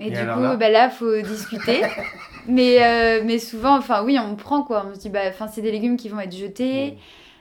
Et, 0.00 0.06
Et 0.06 0.10
du 0.10 0.16
coup, 0.16 0.40
là 0.40 0.56
bah 0.56 0.70
là, 0.70 0.88
faut 0.90 1.20
discuter. 1.20 1.82
mais, 2.48 2.82
euh, 2.82 3.22
mais 3.24 3.38
souvent, 3.38 3.76
enfin 3.76 4.02
oui, 4.04 4.18
on 4.18 4.36
prend 4.36 4.62
quoi. 4.62 4.86
On 4.90 4.94
se 4.94 5.00
dit, 5.00 5.08
bah, 5.10 5.32
c'est 5.52 5.62
des 5.62 5.70
légumes 5.72 5.96
qui 5.96 6.08
vont 6.08 6.20
être 6.20 6.36
jetés. 6.36 6.96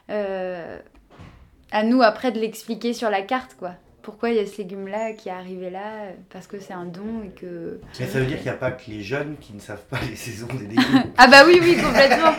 Euh, 0.10 0.78
à 1.72 1.84
nous 1.84 2.02
après 2.02 2.32
de 2.32 2.40
l'expliquer 2.40 2.94
sur 2.94 3.10
la 3.10 3.22
carte, 3.22 3.56
quoi. 3.58 3.72
Pourquoi 4.04 4.32
il 4.32 4.36
y 4.36 4.40
a 4.40 4.46
ce 4.46 4.58
légume-là 4.58 5.14
qui 5.14 5.30
est 5.30 5.32
arrivé 5.32 5.70
là 5.70 6.08
Parce 6.30 6.46
que 6.46 6.60
c'est 6.60 6.74
un 6.74 6.84
don 6.86 7.24
et 7.26 7.30
que. 7.30 7.80
Mais 8.00 8.06
ça 8.06 8.20
veut 8.20 8.26
dire 8.26 8.36
qu'il 8.38 8.46
n'y 8.48 8.52
a 8.52 8.58
pas 8.58 8.72
que 8.72 8.90
les 8.92 9.02
jeunes 9.02 9.38
qui 9.40 9.54
ne 9.54 9.60
savent 9.62 9.86
pas 9.86 9.98
les 10.10 10.16
saisons 10.18 10.48
des 10.48 10.68
légumes. 10.68 11.04
Ah 11.18 11.28
bah 11.28 11.44
oui, 11.48 11.60
oui, 11.62 11.78
complètement. 11.82 12.34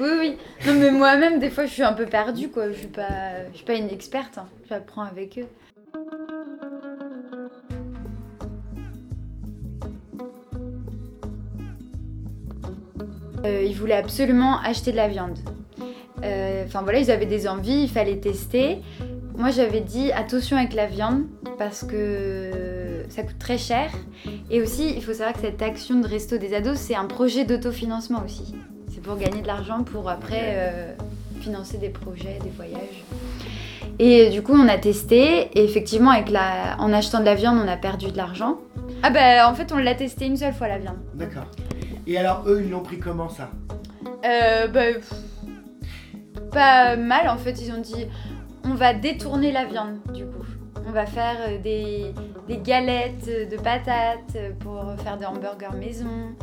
Oui, 0.00 0.08
oui. 0.18 0.36
Non, 0.66 0.74
mais 0.74 0.90
moi-même, 0.90 1.38
des 1.38 1.50
fois, 1.50 1.66
je 1.66 1.72
suis 1.72 1.82
un 1.84 1.92
peu 1.92 2.06
perdue, 2.06 2.48
quoi. 2.48 2.68
Je 2.72 2.78
suis 2.78 2.86
pas, 2.88 3.44
je 3.52 3.56
suis 3.58 3.64
pas 3.64 3.74
une 3.74 3.90
experte. 3.90 4.38
hein. 4.38 4.46
J'apprends 4.68 5.04
avec 5.04 5.38
eux. 5.38 5.46
Ils 13.44 13.74
voulaient 13.74 13.94
absolument 13.94 14.58
acheter 14.60 14.92
de 14.92 14.96
la 14.96 15.08
viande. 15.08 15.38
Euh, 16.22 16.64
Enfin 16.66 16.82
voilà, 16.82 16.98
ils 16.98 17.10
avaient 17.10 17.26
des 17.26 17.46
envies, 17.46 17.82
il 17.82 17.88
fallait 17.88 18.16
tester. 18.16 18.78
Moi 19.36 19.50
j'avais 19.50 19.80
dit 19.80 20.12
attention 20.12 20.56
avec 20.56 20.72
la 20.74 20.86
viande 20.86 21.24
parce 21.58 21.84
que 21.84 23.04
ça 23.08 23.22
coûte 23.22 23.38
très 23.38 23.58
cher. 23.58 23.90
Et 24.50 24.62
aussi, 24.62 24.94
il 24.96 25.02
faut 25.02 25.12
savoir 25.12 25.34
que 25.34 25.40
cette 25.40 25.60
action 25.62 26.00
de 26.00 26.06
resto 26.06 26.38
des 26.38 26.54
ados, 26.54 26.78
c'est 26.78 26.94
un 26.94 27.04
projet 27.06 27.44
d'autofinancement 27.44 28.22
aussi. 28.24 28.54
C'est 28.92 29.02
pour 29.02 29.16
gagner 29.16 29.42
de 29.42 29.46
l'argent 29.46 29.82
pour 29.82 30.08
après 30.08 30.54
euh, 30.56 30.92
financer 31.40 31.78
des 31.78 31.90
projets, 31.90 32.38
des 32.42 32.50
voyages. 32.50 33.04
Et 33.98 34.30
du 34.30 34.42
coup, 34.42 34.54
on 34.54 34.68
a 34.68 34.78
testé. 34.78 35.50
Et 35.58 35.64
effectivement, 35.64 36.10
avec 36.10 36.30
la... 36.30 36.76
en 36.78 36.92
achetant 36.92 37.20
de 37.20 37.24
la 37.24 37.34
viande, 37.34 37.58
on 37.62 37.68
a 37.68 37.76
perdu 37.76 38.10
de 38.10 38.16
l'argent. 38.16 38.58
Ah 39.02 39.10
bah 39.10 39.48
en 39.48 39.54
fait, 39.54 39.72
on 39.72 39.76
l'a 39.76 39.94
testé 39.94 40.26
une 40.26 40.36
seule 40.36 40.54
fois 40.54 40.68
la 40.68 40.78
viande. 40.78 40.98
D'accord. 41.14 41.46
Et 42.06 42.18
alors, 42.18 42.44
eux, 42.46 42.62
ils 42.64 42.70
l'ont 42.70 42.82
pris 42.82 42.98
comment 42.98 43.28
ça 43.28 43.50
Euh, 44.24 44.68
bah, 44.68 44.98
pas 46.52 46.96
mal 46.96 47.28
en 47.28 47.36
fait. 47.36 47.60
Ils 47.62 47.72
ont 47.72 47.80
dit 47.80 48.06
on 48.64 48.74
va 48.74 48.94
détourner 48.94 49.52
la 49.52 49.64
viande 49.64 49.98
du 50.12 50.24
coup. 50.24 50.44
On 50.86 50.90
va 50.90 51.06
faire 51.06 51.36
euh, 51.48 51.58
des, 51.58 52.12
galettes 52.62 53.26
de 53.26 53.56
patates 53.56 54.36
pour 54.60 54.84
faire 55.02 55.16
des 55.16 55.26
hamburgers 55.26 55.76
maison. 55.78 56.34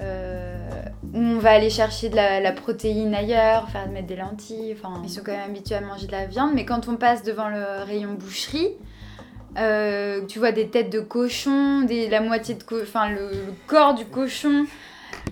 Euh, 0.00 0.82
on 1.12 1.38
va 1.38 1.50
aller 1.50 1.70
chercher 1.70 2.08
de 2.08 2.16
la, 2.16 2.40
la 2.40 2.52
protéine 2.52 3.14
ailleurs, 3.14 3.68
faire 3.68 3.88
mettre 3.88 4.08
des 4.08 4.16
lentilles. 4.16 4.76
Enfin, 4.76 5.00
ils 5.04 5.10
sont 5.10 5.22
quand 5.24 5.32
même 5.32 5.50
habitués 5.50 5.76
à 5.76 5.80
manger 5.80 6.06
de 6.06 6.12
la 6.12 6.26
viande, 6.26 6.52
mais 6.54 6.64
quand 6.64 6.88
on 6.88 6.96
passe 6.96 7.22
devant 7.22 7.48
le 7.48 7.84
rayon 7.84 8.14
boucherie, 8.14 8.76
euh, 9.58 10.24
tu 10.26 10.38
vois 10.38 10.52
des 10.52 10.68
têtes 10.68 10.90
de 10.90 11.00
cochon, 11.00 11.82
des, 11.82 12.08
la 12.08 12.20
moitié 12.20 12.54
de, 12.54 12.62
co- 12.62 12.82
enfin 12.82 13.08
le, 13.10 13.28
le 13.30 13.54
corps 13.66 13.94
du 13.94 14.04
cochon. 14.06 14.66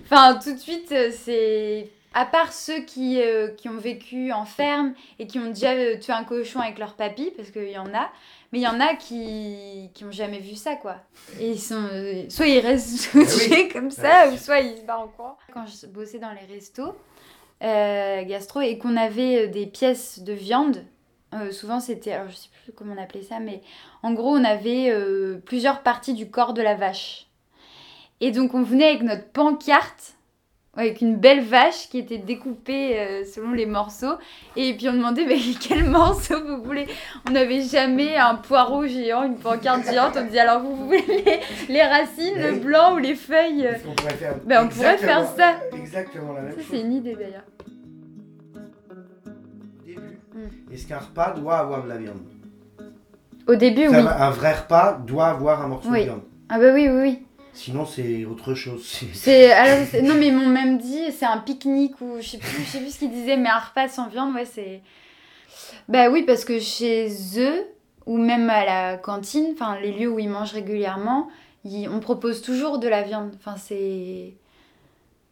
Enfin, 0.05 0.39
tout 0.43 0.53
de 0.53 0.59
suite, 0.59 0.91
euh, 0.91 1.09
c'est 1.11 1.89
à 2.13 2.25
part 2.25 2.53
ceux 2.53 2.81
qui, 2.81 3.19
euh, 3.21 3.47
qui 3.49 3.69
ont 3.69 3.77
vécu 3.77 4.31
en 4.31 4.45
ferme 4.45 4.93
et 5.19 5.25
qui 5.27 5.39
ont 5.39 5.47
déjà 5.49 5.73
tué 5.97 6.13
un 6.13 6.23
cochon 6.23 6.59
avec 6.59 6.77
leur 6.79 6.93
papy, 6.93 7.31
parce 7.35 7.49
qu'il 7.51 7.69
y 7.69 7.77
en 7.77 7.87
a, 7.93 8.09
mais 8.51 8.59
il 8.59 8.61
y 8.61 8.67
en 8.67 8.79
a 8.79 8.93
qui 8.95 9.89
qui 9.95 10.05
ont 10.05 10.11
jamais 10.11 10.39
vu 10.39 10.55
ça, 10.55 10.75
quoi. 10.75 10.97
Et 11.39 11.49
ils 11.51 11.59
sont, 11.59 11.87
euh, 11.91 12.23
soit 12.29 12.45
ils 12.47 12.59
restent 12.59 12.97
scotchés 12.99 13.67
comme 13.73 13.89
ça, 13.89 14.29
ou 14.31 14.37
soit 14.37 14.59
ils 14.59 14.77
se 14.77 14.83
barrent 14.83 15.01
en 15.01 15.07
courant. 15.07 15.37
Quand 15.53 15.65
je 15.65 15.87
bossais 15.87 16.19
dans 16.19 16.31
les 16.31 16.53
restos 16.55 16.95
gastro 17.61 18.61
et 18.61 18.77
qu'on 18.77 18.97
avait 18.97 19.47
des 19.47 19.65
pièces 19.65 20.19
de 20.19 20.33
viande, 20.33 20.83
euh, 21.33 21.51
souvent 21.51 21.79
c'était, 21.79 22.11
alors 22.13 22.29
je 22.29 22.35
sais 22.35 22.49
plus 22.63 22.71
comment 22.73 22.95
on 22.97 23.01
appelait 23.01 23.21
ça, 23.23 23.39
mais 23.39 23.61
en 24.01 24.13
gros 24.13 24.35
on 24.35 24.43
avait 24.43 24.89
euh, 24.91 25.37
plusieurs 25.45 25.81
parties 25.81 26.13
du 26.13 26.29
corps 26.29 26.53
de 26.53 26.61
la 26.61 26.75
vache. 26.75 27.27
Et 28.21 28.31
donc 28.31 28.53
on 28.53 28.63
venait 28.63 28.89
avec 28.89 29.01
notre 29.03 29.27
pancarte 29.29 30.13
avec 30.75 31.01
une 31.01 31.17
belle 31.17 31.41
vache 31.43 31.87
qui 31.89 31.99
était 31.99 32.17
découpée 32.17 32.99
euh, 32.99 33.23
selon 33.25 33.51
les 33.51 33.67
morceaux. 33.67 34.15
Et 34.55 34.73
puis 34.73 34.89
on 34.89 34.93
demandait 34.93 35.23
mais 35.27 35.37
quel 35.61 35.83
morceau 35.83 36.43
vous 36.43 36.63
voulez? 36.63 36.87
On 37.27 37.31
n'avait 37.31 37.61
jamais 37.61 38.15
un 38.17 38.33
poireau 38.35 38.87
géant, 38.87 39.21
une 39.23 39.37
pancarte 39.37 39.83
géante. 39.85 40.17
On 40.17 40.23
disait 40.25 40.39
alors 40.39 40.61
vous 40.63 40.75
voulez 40.75 41.03
les, 41.07 41.39
les 41.73 41.83
racines, 41.83 42.39
le 42.41 42.53
blanc 42.55 42.95
ou 42.95 42.97
les 42.97 43.13
feuilles? 43.13 43.69
Qu'on 43.85 43.93
pourrait 43.93 44.13
faire 44.15 44.35
Ben, 44.45 44.65
on 44.65 44.69
pourrait 44.69 44.97
faire 44.97 45.19
exactement- 45.19 45.77
Exactement 45.77 46.33
la 46.33 46.41
même 46.41 46.51
Ça 46.53 46.57
chose. 46.57 46.65
c'est 46.71 46.79
une 46.79 46.93
idée 46.93 47.15
d'ailleurs. 47.15 47.43
Est-ce 50.71 50.87
qu'un 50.87 50.99
repas 50.99 51.31
doit 51.31 51.57
avoir 51.57 51.83
de 51.83 51.89
la 51.89 51.97
viande 51.97 52.21
Au 53.47 53.55
début 53.55 53.85
Ça 53.89 54.01
oui. 54.01 54.07
Un 54.07 54.29
vrai 54.31 54.53
repas 54.53 54.93
doit 55.05 55.27
avoir 55.27 55.61
un 55.63 55.67
morceau 55.67 55.89
Oui. 55.89 55.99
de 55.99 56.03
viande. 56.05 56.21
Ah 56.49 56.59
bah 56.59 56.71
oui 56.73 56.87
oui 56.89 57.01
oui. 57.01 57.19
Sinon, 57.55 57.85
c'est 57.85 58.25
autre 58.25 58.55
chose. 58.55 58.83
C'est- 59.13 59.51
alors 59.51 59.85
c'est- 59.89 60.01
non 60.01 60.15
mais 60.15 60.27
ils 60.29 60.35
m'ont 60.35 60.47
même 60.49 60.77
dit 60.79 61.11
c'est 61.11 61.25
un 61.25 61.37
pique-nique 61.37 61.99
ou 62.01 62.17
je 62.19 62.29
sais 62.29 62.37
plus 62.39 62.49
je 62.63 62.69
sais 62.69 62.79
plus 62.79 62.89
ce 62.91 62.99
qu'ils 62.99 63.11
disaient 63.11 63.37
mais 63.37 63.49
un 63.49 63.59
repas 63.59 63.87
sans 63.87 64.07
viande 64.07 64.33
ouais 64.33 64.45
c'est 64.45 64.81
bah 65.87 66.09
oui 66.09 66.23
parce 66.23 66.45
que 66.45 66.59
chez 66.59 67.09
eux 67.37 67.65
ou 68.07 68.17
même 68.17 68.49
à 68.49 68.65
la 68.65 68.97
cantine 68.97 69.47
enfin 69.53 69.77
les 69.79 69.91
lieux 69.91 70.09
où 70.11 70.17
ils 70.19 70.29
mangent 70.29 70.53
régulièrement 70.53 71.27
ils- 71.63 71.87
on 71.89 71.99
propose 71.99 72.41
toujours 72.41 72.79
de 72.79 72.87
la 72.87 73.03
viande 73.03 73.31
enfin 73.35 73.55
c'est 73.57 74.33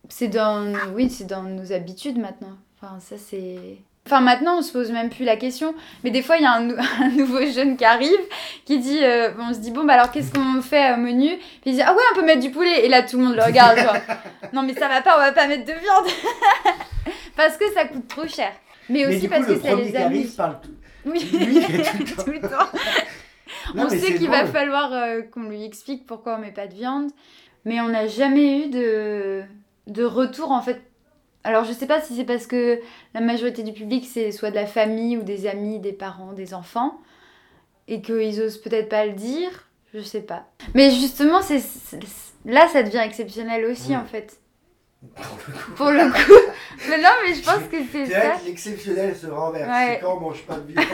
c'est 0.09 0.27
dans 0.27 0.71
oui 0.95 1.09
c'est 1.09 1.25
dans 1.25 1.43
nos 1.43 1.71
habitudes 1.73 2.19
maintenant 2.19 2.55
enfin 2.79 2.99
ça 2.99 3.15
c'est 3.17 3.77
Enfin, 4.11 4.19
maintenant, 4.21 4.57
on 4.57 4.61
se 4.61 4.73
pose 4.73 4.91
même 4.91 5.09
plus 5.09 5.23
la 5.23 5.37
question. 5.37 5.73
Mais 6.03 6.09
des 6.11 6.21
fois, 6.21 6.35
il 6.35 6.43
y 6.43 6.45
a 6.45 6.51
un, 6.51 6.61
nou- 6.63 6.75
un 7.01 7.09
nouveau 7.09 7.45
jeune 7.45 7.77
qui 7.77 7.85
arrive, 7.85 8.19
qui 8.65 8.77
dit, 8.79 8.99
euh, 9.01 9.29
on 9.39 9.53
se 9.53 9.59
dit, 9.59 9.71
bon, 9.71 9.85
bah 9.85 9.93
alors, 9.93 10.11
qu'est-ce 10.11 10.33
qu'on 10.33 10.61
fait 10.61 10.93
au 10.93 10.97
menu? 10.97 11.29
Puis 11.37 11.71
il 11.71 11.73
dit, 11.75 11.81
ah 11.81 11.93
ouais, 11.93 12.01
on 12.11 12.15
peut 12.19 12.25
mettre 12.25 12.41
du 12.41 12.51
poulet. 12.51 12.85
Et 12.85 12.89
là, 12.89 13.03
tout 13.03 13.17
le 13.17 13.23
monde 13.23 13.35
le 13.35 13.43
regarde, 13.43 13.77
genre, 13.77 13.95
non, 14.53 14.63
mais 14.63 14.73
ça 14.73 14.89
va 14.89 15.01
pas, 15.01 15.15
on 15.15 15.19
va 15.21 15.31
pas 15.31 15.47
mettre 15.47 15.63
de 15.63 15.71
viande. 15.71 16.05
parce 17.37 17.55
que 17.57 17.71
ça 17.73 17.85
coûte 17.85 18.07
trop 18.09 18.27
cher. 18.27 18.51
Mais 18.89 19.05
Mais 19.05 19.15
aussi 19.15 19.27
coup, 19.27 19.33
parce 19.33 19.47
le 19.47 19.55
que 19.55 19.61
ça 19.61 19.75
les 19.75 19.95
amuse. 19.95 20.31
parle 20.35 20.57
tout. 20.61 20.71
Oui, 21.05 21.19
Lui, 21.31 21.61
tout 22.15 22.31
le 22.31 22.41
temps. 22.41 22.67
Non, 23.75 23.85
on 23.85 23.89
sait 23.89 24.15
qu'il 24.15 24.29
va 24.29 24.45
falloir 24.45 24.91
euh, 24.93 25.21
qu'on 25.21 25.43
lui 25.43 25.63
explique 25.63 26.05
pourquoi 26.05 26.35
on 26.35 26.39
met 26.41 26.51
pas 26.51 26.67
de 26.67 26.73
viande. 26.73 27.09
Mais 27.65 27.79
on 27.79 27.87
n'a 27.87 28.07
jamais 28.07 28.59
eu 28.65 28.69
de, 28.69 29.41
de 29.87 30.03
retour, 30.03 30.51
en 30.51 30.61
fait. 30.61 30.81
Alors, 31.43 31.63
je 31.63 31.73
sais 31.73 31.87
pas 31.87 32.01
si 32.01 32.15
c'est 32.15 32.23
parce 32.23 32.45
que 32.45 32.79
la 33.13 33.21
majorité 33.21 33.63
du 33.63 33.73
public, 33.73 34.05
c'est 34.11 34.31
soit 34.31 34.51
de 34.51 34.55
la 34.55 34.67
famille 34.67 35.17
ou 35.17 35.23
des 35.23 35.47
amis, 35.47 35.79
des 35.79 35.93
parents, 35.93 36.33
des 36.33 36.53
enfants, 36.53 36.99
et 37.87 38.01
qu'ils 38.01 38.41
osent 38.41 38.57
peut-être 38.59 38.89
pas 38.89 39.05
le 39.05 39.13
dire, 39.13 39.67
je 39.93 40.01
sais 40.01 40.21
pas. 40.21 40.45
Mais 40.75 40.91
justement, 40.91 41.41
c'est 41.41 41.61
là, 42.45 42.67
ça 42.67 42.83
devient 42.83 43.01
exceptionnel 43.03 43.65
aussi, 43.65 43.95
en 43.95 44.05
fait. 44.05 44.39
Pour 45.75 45.89
le 45.89 46.11
coup. 46.11 46.53
mais 46.89 47.01
non, 47.01 47.09
mais 47.25 47.33
je 47.33 47.43
pense 47.43 47.63
que 47.71 47.77
c'est 47.91 48.05
ça. 48.05 48.35
l'exceptionnel 48.45 49.15
se 49.15 49.25
renverse. 49.25 49.67
Ouais. 49.67 49.95
C'est 49.95 50.05
quand 50.05 50.17
on 50.17 50.19
mange 50.19 50.43
pas 50.43 50.57
de 50.57 50.67
viande. 50.71 50.85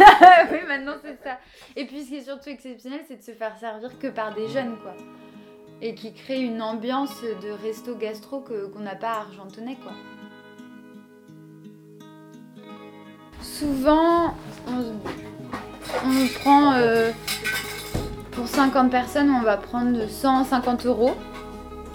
oui, 0.51 0.60
maintenant 0.66 0.94
c'est 1.01 1.22
ça. 1.22 1.39
Et 1.75 1.86
puis 1.86 2.04
ce 2.04 2.08
qui 2.08 2.16
est 2.18 2.24
surtout 2.24 2.50
exceptionnel, 2.50 3.01
c'est 3.06 3.18
de 3.18 3.24
se 3.24 3.32
faire 3.32 3.58
servir 3.60 4.00
que 4.00 4.08
par 4.08 4.34
des 4.34 4.48
jeunes, 4.48 4.77
quoi. 4.82 4.96
Et 5.82 5.94
qui 5.94 6.13
crée 6.13 6.39
une 6.39 6.62
ambiance 6.62 7.22
de 7.22 7.51
resto 7.51 7.96
gastro 7.96 8.39
qu'on 8.39 8.80
n'a 8.80 8.96
pas 8.96 9.12
à 9.12 9.20
Argentonnay, 9.20 9.75
quoi. 9.84 9.92
Souvent, 13.60 14.36
on, 14.68 14.84
on 16.06 16.28
prend 16.42 16.74
euh, 16.74 17.12
pour 18.32 18.48
50 18.48 18.92
personnes, 18.92 19.32
on 19.32 19.42
va 19.42 19.58
prendre 19.58 20.08
150 20.08 20.86
euros. 20.86 21.14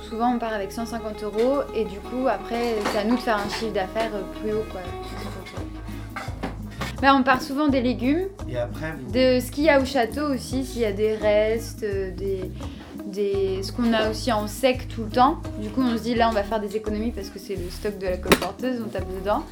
Souvent, 0.08 0.34
on 0.34 0.38
part 0.38 0.52
avec 0.52 0.72
150 0.72 1.22
euros 1.22 1.60
et 1.74 1.84
du 1.84 1.98
coup, 2.00 2.26
après, 2.28 2.74
c'est 2.92 2.98
à 2.98 3.04
nous 3.04 3.14
de 3.16 3.20
faire 3.20 3.36
un 3.36 3.48
chiffre 3.48 3.72
d'affaires 3.72 4.10
plus 4.40 4.52
haut, 4.52 4.64
quoi. 4.72 4.80
150 4.80 5.54
euros. 5.56 5.66
Bah, 7.00 7.14
on 7.16 7.22
part 7.22 7.40
souvent 7.40 7.68
des 7.68 7.80
légumes, 7.80 8.26
Et 8.48 8.56
après, 8.58 8.92
vous. 8.98 9.12
de 9.12 9.38
ce 9.40 9.50
qu'il 9.52 9.64
y 9.64 9.70
a 9.70 9.80
au 9.80 9.84
château 9.84 10.32
aussi, 10.34 10.64
s'il 10.64 10.82
y 10.82 10.84
a 10.84 10.92
des 10.92 11.14
restes, 11.14 11.80
des, 11.84 12.50
des, 13.06 13.62
ce 13.62 13.70
qu'on 13.72 13.92
a 13.92 14.10
aussi 14.10 14.32
en 14.32 14.46
sec 14.48 14.88
tout 14.88 15.04
le 15.04 15.10
temps. 15.10 15.38
Du 15.58 15.68
coup, 15.68 15.82
on 15.82 15.96
se 15.96 16.02
dit 16.02 16.14
là, 16.14 16.28
on 16.28 16.32
va 16.32 16.42
faire 16.42 16.60
des 16.60 16.76
économies 16.76 17.12
parce 17.12 17.28
que 17.28 17.38
c'est 17.38 17.54
le 17.56 17.70
stock 17.70 17.98
de 17.98 18.06
la 18.06 18.16
colporteuse, 18.18 18.80
on 18.84 18.88
tape 18.88 19.06
dedans. 19.20 19.44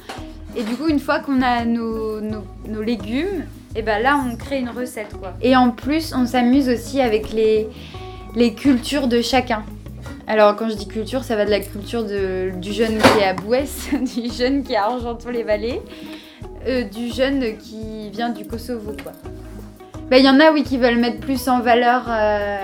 Et 0.55 0.63
du 0.63 0.75
coup, 0.75 0.87
une 0.87 0.99
fois 0.99 1.19
qu'on 1.19 1.41
a 1.41 1.65
nos, 1.65 2.19
légumes, 2.81 3.45
et 3.75 3.81
ben 3.81 4.01
là, 4.01 4.21
on 4.25 4.35
crée 4.35 4.59
une 4.59 4.69
recette 4.69 5.17
quoi. 5.17 5.33
Et 5.41 5.55
en 5.55 5.71
plus, 5.71 6.13
on 6.13 6.25
s'amuse 6.25 6.67
aussi 6.67 6.99
avec 6.99 7.31
les, 7.31 8.53
cultures 8.53 9.07
de 9.07 9.21
chacun. 9.21 9.63
Alors, 10.27 10.55
quand 10.55 10.69
je 10.69 10.75
dis 10.75 10.87
culture, 10.87 11.23
ça 11.23 11.35
va 11.35 11.45
de 11.45 11.49
la 11.49 11.61
culture 11.61 12.03
du 12.03 12.73
jeune 12.73 12.97
qui 12.97 13.19
est 13.19 13.25
à 13.25 13.33
Bouès, 13.33 13.89
du 14.15 14.31
jeune 14.31 14.63
qui 14.63 14.73
est 14.73 14.77
à 14.77 14.85
Argenton-les-Vallées, 14.85 15.81
euh, 16.67 16.83
du 16.83 17.11
jeune 17.11 17.57
qui 17.57 18.09
vient 18.11 18.29
du 18.29 18.45
Kosovo, 18.45 18.91
quoi. 19.01 19.13
Bah, 20.09 20.17
Il 20.17 20.25
y 20.25 20.29
en 20.29 20.39
a, 20.39 20.51
oui, 20.51 20.63
qui 20.63 20.77
veulent 20.77 20.99
mettre 20.99 21.21
plus 21.21 21.47
en 21.47 21.61
valeur 21.61 22.03
euh, 22.09 22.57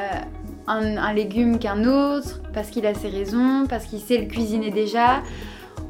un 0.67 1.13
légume 1.13 1.59
qu'un 1.59 1.85
autre, 1.85 2.41
parce 2.53 2.69
qu'il 2.69 2.85
a 2.85 2.93
ses 2.93 3.09
raisons, 3.09 3.65
parce 3.69 3.85
qu'il 3.85 3.99
sait 3.99 4.17
le 4.17 4.25
cuisiner 4.25 4.71
déjà. 4.71 5.21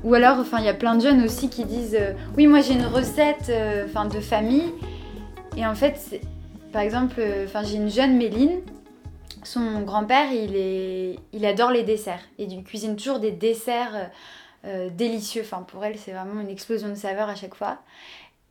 Ou 0.03 0.13
alors, 0.13 0.37
enfin, 0.39 0.59
il 0.59 0.65
y 0.65 0.69
a 0.69 0.73
plein 0.73 0.95
de 0.95 1.01
jeunes 1.01 1.23
aussi 1.23 1.49
qui 1.49 1.65
disent 1.65 1.97
euh, 1.99 2.13
Oui, 2.37 2.47
moi 2.47 2.61
j'ai 2.61 2.73
une 2.73 2.85
recette 2.85 3.49
euh, 3.49 3.87
de 3.87 4.19
famille. 4.19 4.73
Et 5.55 5.65
en 5.65 5.75
fait, 5.75 6.21
par 6.71 6.81
exemple, 6.81 7.15
euh, 7.19 7.45
enfin, 7.45 7.63
j'ai 7.63 7.77
une 7.77 7.89
jeune 7.89 8.15
Méline. 8.15 8.61
son 9.43 9.81
grand-père, 9.81 10.31
il, 10.31 11.17
il 11.33 11.45
adore 11.45 11.71
les 11.71 11.83
desserts. 11.83 12.21
Et 12.37 12.43
il 12.43 12.63
cuisine 12.63 12.95
toujours 12.95 13.19
des 13.19 13.31
desserts 13.31 14.09
délicieux. 14.91 15.43
Enfin, 15.45 15.63
pour 15.63 15.85
elle, 15.85 15.97
c'est 15.97 16.11
vraiment 16.11 16.41
une 16.41 16.49
explosion 16.49 16.89
de 16.89 16.95
saveurs 16.95 17.29
à 17.29 17.35
chaque 17.35 17.55
fois. 17.55 17.77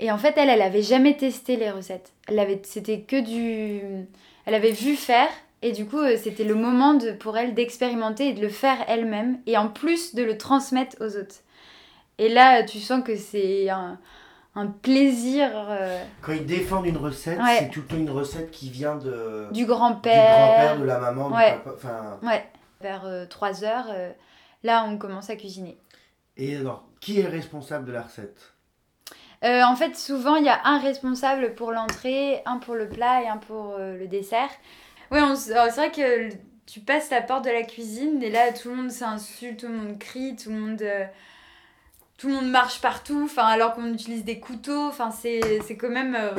Et 0.00 0.10
en 0.10 0.18
fait, 0.18 0.34
elle, 0.36 0.48
elle 0.48 0.62
avait 0.62 0.82
jamais 0.82 1.16
testé 1.16 1.56
les 1.56 1.70
recettes. 1.70 2.12
Elle 2.28 2.38
avait... 2.38 2.60
C'était 2.64 3.00
que 3.00 3.20
du... 3.20 3.82
Elle 4.46 4.54
avait 4.54 4.72
vu 4.72 4.94
faire. 4.94 5.28
Et 5.62 5.72
du 5.72 5.86
coup, 5.86 5.98
euh, 5.98 6.16
c'était 6.16 6.44
le 6.44 6.54
moment 6.54 6.94
de, 6.94 7.12
pour 7.12 7.36
elle 7.36 7.54
d'expérimenter 7.54 8.28
et 8.28 8.32
de 8.34 8.40
le 8.40 8.48
faire 8.48 8.76
elle-même. 8.88 9.38
Et 9.46 9.56
en 9.56 9.68
plus, 9.68 10.14
de 10.14 10.22
le 10.22 10.36
transmettre 10.38 10.96
aux 11.00 11.16
autres. 11.16 11.36
Et 12.18 12.28
là, 12.28 12.62
tu 12.62 12.78
sens 12.78 13.02
que 13.02 13.16
c'est 13.16 13.68
un, 13.70 13.98
un 14.54 14.66
plaisir. 14.66 15.50
euh, 15.54 16.02
Quand 16.22 16.32
ils 16.32 16.46
défendent 16.46 16.86
une 16.86 16.96
recette, 16.98 17.38
Ouais. 17.38 17.58
c'est 17.60 17.68
tout 17.70 17.80
le 17.80 17.86
temps 17.86 17.96
une 17.96 18.10
recette 18.10 18.50
qui 18.50 18.70
vient 18.70 18.96
de, 18.96 19.46
du 19.52 19.60
du 19.62 19.66
grand-père. 19.66 20.36
grand-père, 20.38 20.78
de 20.78 20.84
la 20.84 20.98
maman, 20.98 21.28
Ouais. 21.28 21.54
du 21.54 21.58
papa. 21.60 22.18
Ouais. 22.22 22.44
Vers 22.82 23.26
3 23.30 23.64
heures, 23.64 23.86
euh, 23.90 24.12
là, 24.62 24.84
on 24.88 24.98
commence 24.98 25.30
à 25.30 25.36
cuisiner. 25.36 25.78
et 26.36 26.56
alors, 26.56 26.84
qui 27.00 27.20
est 27.20 27.26
responsable 27.26 27.86
de 27.86 27.92
la 27.92 28.02
recette? 28.02 28.52
Euh, 29.44 29.62
en 29.62 29.76
fait, 29.76 29.96
souvent, 29.96 30.36
il 30.36 30.44
y 30.44 30.48
a 30.48 30.60
un 30.64 30.78
responsable 30.78 31.54
pour 31.54 31.72
l'entrée, 31.72 32.42
un 32.46 32.58
pour 32.58 32.74
le 32.74 32.88
plat 32.88 33.22
et 33.22 33.28
un 33.28 33.36
pour 33.38 33.74
euh, 33.78 33.96
le 33.96 34.06
dessert. 34.08 34.48
Ouais, 35.10 35.20
c'est 35.36 35.52
vrai 35.52 35.90
que 35.90 36.28
tu 36.66 36.80
passes 36.80 37.10
la 37.10 37.22
porte 37.22 37.44
de 37.44 37.50
la 37.50 37.62
cuisine 37.62 38.22
et 38.22 38.30
là, 38.30 38.52
tout 38.52 38.70
le 38.70 38.76
monde 38.76 38.90
s'insulte, 38.90 39.60
tout 39.60 39.68
le 39.68 39.74
monde 39.74 39.98
crie, 39.98 40.36
tout 40.36 40.50
le 40.50 40.56
monde, 40.56 40.82
euh, 40.82 41.04
tout 42.18 42.28
le 42.28 42.34
monde 42.34 42.50
marche 42.50 42.80
partout, 42.80 43.22
enfin, 43.24 43.46
alors 43.46 43.74
qu'on 43.74 43.92
utilise 43.92 44.24
des 44.24 44.40
couteaux. 44.40 44.88
Enfin, 44.88 45.10
c'est 45.10 45.76
quand 45.78 45.90
même... 45.90 46.14
euh, 46.14 46.34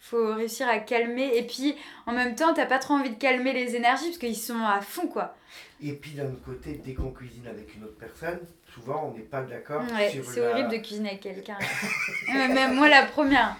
faut 0.00 0.34
réussir 0.34 0.68
à 0.68 0.78
calmer. 0.78 1.36
Et 1.36 1.42
puis, 1.42 1.76
en 2.06 2.12
même 2.12 2.34
temps, 2.34 2.52
t'as 2.54 2.66
pas 2.66 2.78
trop 2.78 2.94
envie 2.94 3.10
de 3.10 3.18
calmer 3.18 3.52
les 3.52 3.76
énergies 3.76 4.06
parce 4.06 4.18
qu'ils 4.18 4.36
sont 4.36 4.64
à 4.64 4.80
fond, 4.80 5.06
quoi. 5.06 5.36
Et 5.82 5.92
puis 5.92 6.12
d'un 6.12 6.26
autre 6.26 6.44
côté, 6.44 6.80
dès 6.84 6.94
qu'on 6.94 7.10
cuisine 7.10 7.46
avec 7.46 7.74
une 7.74 7.84
autre 7.84 7.96
personne, 7.98 8.38
souvent 8.72 9.10
on 9.10 9.16
n'est 9.16 9.24
pas 9.24 9.40
d'accord 9.42 9.82
Ouais, 9.94 10.22
c'est 10.22 10.40
la... 10.40 10.50
horrible 10.50 10.68
de 10.70 10.76
cuisiner 10.76 11.10
avec 11.10 11.20
quelqu'un. 11.20 11.58
Même 12.32 12.74
moi, 12.74 12.88
la 12.88 13.06
première. 13.06 13.56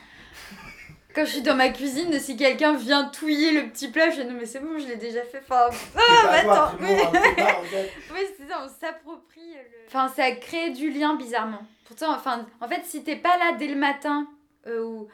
Quand 1.14 1.24
je 1.24 1.30
suis 1.30 1.42
dans 1.42 1.56
ma 1.56 1.70
cuisine, 1.70 2.18
si 2.20 2.36
quelqu'un 2.36 2.76
vient 2.76 3.04
touiller 3.08 3.50
le 3.52 3.68
petit 3.68 3.88
plat, 3.88 4.10
je 4.10 4.20
dis 4.20 4.26
non, 4.28 4.34
mais 4.38 4.46
c'est 4.46 4.60
bon, 4.60 4.78
je 4.78 4.86
l'ai 4.86 4.96
déjà 4.96 5.22
fait. 5.22 5.42
Enfin, 5.48 5.68
mais 5.94 6.42
toi, 6.44 6.68
attends. 6.68 6.76
bon, 6.78 6.86
hein. 6.86 7.20
Oui, 8.14 8.20
c'est 8.38 8.48
ça, 8.48 8.64
on 8.64 8.68
s'approprie 8.68 9.40
le. 9.54 9.86
Enfin, 9.88 10.08
ça 10.14 10.30
crée 10.32 10.70
du 10.70 10.90
lien 10.90 11.14
bizarrement. 11.16 11.62
Pourtant, 11.86 12.14
enfin, 12.14 12.46
en 12.60 12.68
fait, 12.68 12.82
si 12.84 13.02
t'es 13.02 13.16
pas 13.16 13.36
là 13.38 13.52
dès 13.58 13.66
le 13.66 13.74
matin, 13.76 14.28
euh, 14.68 14.82
ou. 14.84 15.08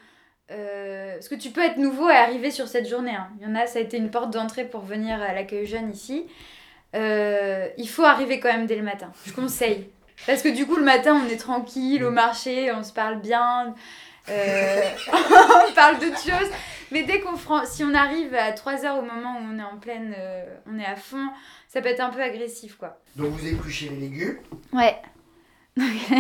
euh, 0.51 1.15
parce 1.15 1.29
que 1.29 1.35
tu 1.35 1.49
peux 1.51 1.63
être 1.63 1.79
nouveau 1.79 2.11
et 2.11 2.15
arriver 2.17 2.51
sur 2.51 2.69
cette 2.69 2.87
journée. 2.89 3.15
hein. 3.15 3.29
Il 3.41 3.47
y 3.47 3.51
en 3.51 3.55
a, 3.55 3.67
ça 3.67 3.79
a 3.79 3.83
été 3.83 3.97
une 3.97 4.11
porte 4.11 4.31
d'entrée 4.31 4.65
pour 4.67 4.83
venir 4.83 5.23
à 5.23 5.33
l'accueil 5.33 5.67
jeune 5.67 5.91
ici. 5.91 6.27
Euh, 6.95 7.69
il 7.79 7.89
faut 7.89 8.05
arriver 8.05 8.39
quand 8.39 8.53
même 8.53 8.67
dès 8.67 8.77
le 8.77 8.83
matin. 8.83 9.11
Je 9.27 9.33
conseille. 9.33 9.89
Parce 10.27 10.43
que 10.43 10.49
du 10.49 10.67
coup, 10.67 10.77
le 10.77 10.85
matin, 10.85 11.21
on 11.25 11.29
est 11.29 11.37
tranquille 11.37 12.03
au 12.05 12.11
marché, 12.11 12.73
on 12.73 12.83
se 12.83 12.93
parle 12.93 13.17
bien, 13.21 13.75
on 15.69 15.73
parle 15.75 15.99
d'autres 15.99 16.21
choses. 16.21 16.51
Mais 16.93 17.03
dès 17.03 17.21
qu'on 17.21 17.37
si 17.65 17.85
on 17.85 17.95
arrive 17.95 18.35
à 18.35 18.53
3 18.53 18.85
heures 18.85 18.99
au 18.99 19.03
moment 19.03 19.39
où 19.39 19.45
on 19.53 19.59
est 19.59 19.63
en 19.63 19.77
pleine, 19.79 20.15
euh, 20.17 20.45
on 20.73 20.79
est 20.79 20.85
à 20.85 20.97
fond, 20.97 21.29
ça 21.69 21.81
peut 21.83 21.89
être 21.89 22.01
un 22.01 22.11
peu 22.11 22.23
agressif, 22.23 22.77
quoi. 22.77 23.01
Donc 23.17 23.33
vous 23.33 23.47
épluchez 23.47 23.89
les 23.89 23.97
légumes, 23.97 24.39
Ouais, 24.73 24.97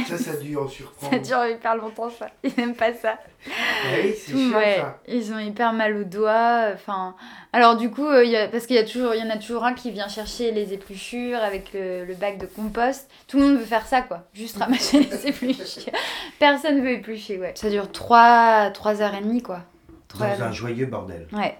ça, 0.06 0.18
ça 0.18 0.36
dû 0.36 0.56
en 0.56 0.68
surprendre. 0.68 1.12
ça 1.12 1.18
dure 1.18 1.46
hyper 1.46 1.76
longtemps, 1.76 2.10
ça. 2.10 2.26
Ils 2.44 2.52
n'aiment 2.58 2.74
pas 2.74 2.92
ça. 2.92 3.18
Ah 3.48 3.50
oui, 4.02 4.14
c'est 4.16 4.32
Tout, 4.32 4.38
chiant 4.50 4.58
ouais. 4.58 4.76
ça. 4.76 4.98
Ils 5.08 5.32
ont 5.32 5.38
hyper 5.38 5.72
mal 5.72 5.96
aux 5.96 6.04
doigts. 6.04 6.68
Enfin, 6.74 7.14
alors 7.52 7.76
du 7.76 7.90
coup, 7.90 8.06
euh, 8.06 8.24
il 8.24 8.30
y 8.30 8.36
a- 8.36 8.48
parce 8.48 8.66
qu'il 8.66 8.76
y 8.76 8.78
a 8.78 8.84
toujours, 8.84 9.14
il 9.14 9.20
y 9.20 9.26
en 9.26 9.30
a 9.30 9.38
toujours 9.38 9.64
un 9.64 9.72
qui 9.72 9.90
vient 9.90 10.08
chercher 10.08 10.50
les 10.52 10.72
épluchures 10.74 11.38
avec 11.42 11.72
le, 11.72 12.04
le 12.04 12.14
bac 12.14 12.38
de 12.38 12.46
compost. 12.46 13.08
Tout 13.28 13.38
le 13.38 13.44
monde 13.44 13.56
veut 13.58 13.64
faire 13.64 13.86
ça, 13.86 14.02
quoi. 14.02 14.24
Juste 14.34 14.58
ramasser 14.58 15.00
les 15.00 15.26
épluchures. 15.28 15.92
Personne 16.38 16.80
veut 16.82 16.90
éplucher, 16.90 17.38
ouais. 17.38 17.52
Ça 17.56 17.70
dure 17.70 17.90
3, 17.90 18.70
3 18.72 19.00
heures 19.02 19.14
et 19.14 19.22
demie, 19.22 19.42
quoi. 19.42 19.60
Trois 20.08 20.26
Dans 20.28 20.32
heures. 20.42 20.48
un 20.48 20.52
joyeux 20.52 20.86
bordel. 20.86 21.26
Ouais. 21.32 21.56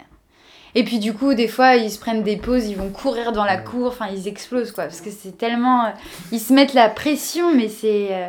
Et 0.78 0.84
puis 0.84 0.98
du 0.98 1.14
coup, 1.14 1.32
des 1.34 1.48
fois, 1.48 1.74
ils 1.76 1.90
se 1.90 1.98
prennent 1.98 2.22
des 2.22 2.36
pauses, 2.36 2.66
ils 2.68 2.76
vont 2.76 2.90
courir 2.90 3.32
dans 3.32 3.44
la 3.44 3.56
cour, 3.56 3.86
enfin, 3.88 4.08
ils 4.12 4.28
explosent, 4.28 4.72
quoi. 4.72 4.84
Parce 4.84 5.00
que 5.00 5.10
c'est 5.10 5.36
tellement... 5.38 5.86
euh, 5.86 5.90
Ils 6.32 6.38
se 6.38 6.52
mettent 6.52 6.74
la 6.74 6.88
pression, 6.90 7.54
mais 7.54 7.68
c'est... 7.68 8.08
euh, 8.10 8.28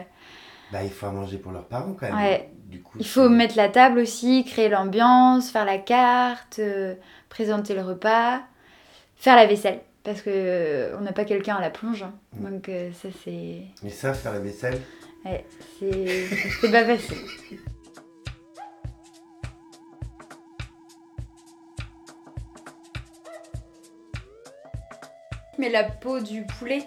Bah, 0.72 0.80
il 0.84 0.90
faut 0.90 1.08
à 1.08 1.12
manger 1.12 1.38
pour 1.38 1.52
leurs 1.52 1.66
parents 1.66 1.94
quand 2.00 2.08
même. 2.08 2.16
Ouais. 2.16 2.50
Du 2.68 2.82
coup, 2.82 2.98
Il 3.00 3.06
faut 3.08 3.28
mettre 3.30 3.56
la 3.58 3.68
table 3.70 4.00
aussi, 4.00 4.46
créer 4.46 4.70
l'ambiance, 4.70 5.52
faire 5.52 5.66
la 5.66 5.78
carte, 5.78 6.60
euh, 6.60 6.96
présenter 7.30 7.74
le 7.76 7.82
repas, 7.82 8.42
faire 9.18 9.36
la 9.36 9.46
vaisselle. 9.46 9.80
Parce 10.04 10.22
que 10.22 10.30
euh, 10.34 10.98
on 10.98 11.02
n'a 11.02 11.12
pas 11.12 11.26
quelqu'un 11.26 11.56
à 11.58 11.62
la 11.62 11.70
plonge. 11.70 12.04
hein. 12.04 12.14
Mm. 12.40 12.50
Donc 12.50 12.70
euh, 12.70 12.90
ça, 12.94 13.10
c'est... 13.26 13.58
Mais 13.84 13.90
ça, 13.90 14.14
faire 14.14 14.32
la 14.34 14.40
vaisselle, 14.40 14.80
Ouais, 15.26 15.46
c'est... 15.80 16.26
c'est 16.62 16.72
pas 16.72 16.86
facile. 16.86 17.18
Mais 25.58 25.70
la 25.70 25.84
peau 25.84 26.20
du 26.20 26.44
poulet, 26.44 26.84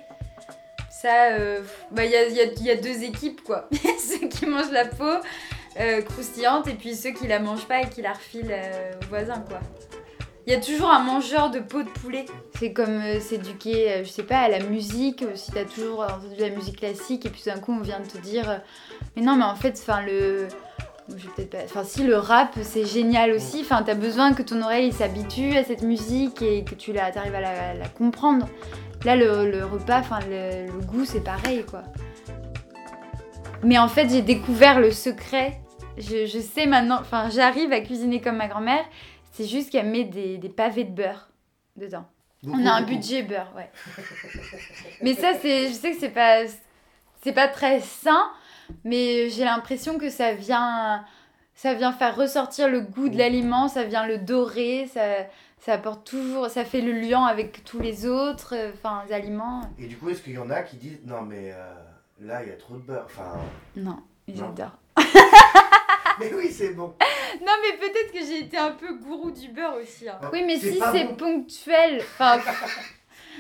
ça, 0.91 1.33
euh, 1.33 1.61
bah, 1.91 2.05
il 2.05 2.11
y, 2.11 2.17
a, 2.17 2.27
il 2.29 2.35
y 2.37 2.41
a- 2.41 2.45
il 2.45 2.63
y 2.65 2.71
a 2.71 2.77
deux 2.77 3.03
équipes, 3.03 3.43
quoi. 3.43 3.69
Il 3.73 3.79
ceux 3.99 4.29
qui 4.29 4.47
mangent 4.47 4.71
la 4.73 4.85
peau 4.85 5.05
euh, 5.79 6.03
croustillante 6.03 6.67
et 6.69 6.75
puis 6.75 6.95
ceux 6.95 7.11
qui 7.13 7.27
la 7.27 7.39
mangent 7.39 7.67
pas 7.67 7.81
et 7.83 7.89
qui 7.89 8.03
la 8.03 8.13
refilent 8.13 8.51
euh, 8.53 8.93
aux 9.03 9.07
voisins, 9.09 9.43
quoi. 9.49 9.61
Il 10.47 10.53
y 10.53 10.57
a 10.57 10.61
toujours 10.61 10.91
un 10.91 10.99
mangeur 11.01 11.51
de 11.51 11.61
peau 11.61 11.83
de 11.83 11.89
poulet. 11.89 12.25
C'est 12.59 12.73
comme 12.73 13.01
euh, 13.03 13.21
s'éduquer, 13.21 14.03
je 14.05 14.09
sais 14.09 14.25
pas, 14.25 14.39
à 14.41 14.49
la 14.49 14.59
musique. 14.61 15.25
si 15.35 15.53
t'as 15.53 15.65
toujours 15.65 16.01
entendu 16.01 16.35
la 16.39 16.51
musique 16.51 16.79
classique 16.79 17.25
et 17.27 17.31
puis 17.31 17.43
d'un 17.47 17.59
coup 17.61 17.73
on 17.73 17.81
vient 17.83 18.01
de 18.01 18.07
te 18.09 18.19
dire, 18.19 18.61
mais 19.17 19.23
non, 19.23 19.37
mais 19.37 19.45
en 19.45 19.55
fait, 19.55 19.79
enfin 19.81 20.03
le, 20.03 20.49
je 21.17 21.27
vais 21.27 21.33
peut-être 21.35 21.51
pas, 21.51 21.65
enfin 21.65 21.85
si 21.85 22.03
le 22.05 22.17
rap 22.17 22.55
c'est 22.63 22.85
génial 22.87 23.33
aussi. 23.33 23.61
Enfin 23.63 23.83
t'as 23.85 23.95
besoin 23.95 24.33
que 24.35 24.43
ton 24.43 24.63
oreille 24.63 24.93
s'habitue 24.93 25.57
à 25.57 25.65
cette 25.65 25.83
musique 25.83 26.43
et 26.43 26.65
que 26.65 26.75
tu 26.75 26.93
la, 26.93 27.07
arrives 27.07 27.35
à 27.35 27.41
la, 27.41 27.75
la 27.75 27.89
comprendre. 27.89 28.49
Là 29.05 29.17
le, 29.17 29.51
le 29.51 29.65
repas, 29.65 30.01
enfin 30.01 30.21
le, 30.29 30.67
le 30.67 30.81
goût 30.87 31.05
c'est 31.05 31.25
pareil 31.25 31.65
quoi. 31.65 31.83
Mais 33.63 33.79
en 33.79 33.89
fait 33.89 34.09
j'ai 34.09 34.23
découvert 34.23 34.81
le 34.81 34.91
secret. 34.91 35.61
Je, 35.99 36.25
je 36.27 36.39
sais 36.39 36.67
maintenant, 36.67 36.99
enfin 37.01 37.29
j'arrive 37.31 37.73
à 37.73 37.81
cuisiner 37.81 38.21
comme 38.21 38.37
ma 38.37 38.49
grand-mère. 38.49 38.85
C'est 39.33 39.47
juste 39.47 39.71
qu'elle 39.71 39.89
met 39.89 40.05
des, 40.05 40.39
des 40.39 40.49
pavés 40.49 40.85
de 40.85 40.91
beurre 40.91 41.29
dedans. 41.77 42.05
beaucoup, 42.43 42.59
On 42.61 42.67
a 42.67 42.73
un 42.73 42.81
beaucoup. 42.83 42.95
budget 42.97 43.23
beurre, 43.23 43.53
ouais. 43.57 43.71
mais 45.03 45.15
ça, 45.15 45.33
c'est, 45.41 45.69
je 45.69 45.73
sais 45.73 45.93
que 45.93 45.99
c'est 45.99 46.09
pas, 46.11 46.43
c'est 47.23 47.33
pas 47.33 47.49
très 47.49 47.81
sain, 47.81 48.31
mais 48.85 49.29
j'ai 49.31 49.45
l'impression 49.45 49.99
que 49.99 50.09
ça 50.11 50.33
vient, 50.35 51.05
ça 51.55 51.75
vient 51.75 51.93
faire 51.93 52.17
ressortir 52.17 52.69
le 52.69 52.81
goût 52.81 53.09
de 53.09 53.17
l'aliment, 53.19 53.69
ça 53.69 53.85
vient 53.85 54.07
le 54.07 54.19
dorer, 54.19 54.87
ça, 54.93 55.01
ça 55.61 55.75
apporte 55.75 56.07
toujours, 56.07 56.49
ça 56.49 56.65
fait 56.65 56.81
le 56.81 56.93
lien 56.93 57.25
avec 57.25 57.65
tous 57.65 57.81
les 57.81 58.07
autres, 58.07 58.55
euh, 58.57 58.71
enfin, 58.75 59.03
aliments. 59.11 59.63
Et 59.79 59.87
du 59.87 59.97
coup, 59.97 60.09
est-ce 60.11 60.23
qu'il 60.23 60.33
y 60.35 60.39
en 60.39 60.51
a 60.51 60.63
qui 60.63 60.77
disent 60.77 61.01
non, 61.05 61.23
mais 61.23 61.53
euh, 61.53 61.75
là, 62.21 62.43
il 62.43 62.49
y 62.49 62.53
a 62.53 62.57
trop 62.57 62.75
de 62.75 62.81
beurre 62.83 63.05
Enfin, 63.07 63.39
Non, 63.77 63.99
ils 64.27 64.43
adorent. 64.43 64.79
mais 66.19 66.33
oui, 66.35 66.51
c'est 66.51 66.71
bon. 66.75 66.95
Non, 67.41 67.53
mais 67.63 67.77
peut-être 67.79 68.13
que 68.13 68.19
j'ai 68.19 68.41
été 68.41 68.57
un 68.59 68.73
peu 68.73 68.95
gourou 68.99 69.31
du 69.31 69.49
beurre 69.49 69.77
aussi. 69.81 70.09
hein. 70.09 70.19
Ah, 70.23 70.31
Oui, 70.33 70.43
mais 70.47 70.59
si 70.59 70.81
c'est 70.93 71.05
bon. 71.05 71.15
ponctuel. 71.17 71.99
Enfin. 72.01 72.39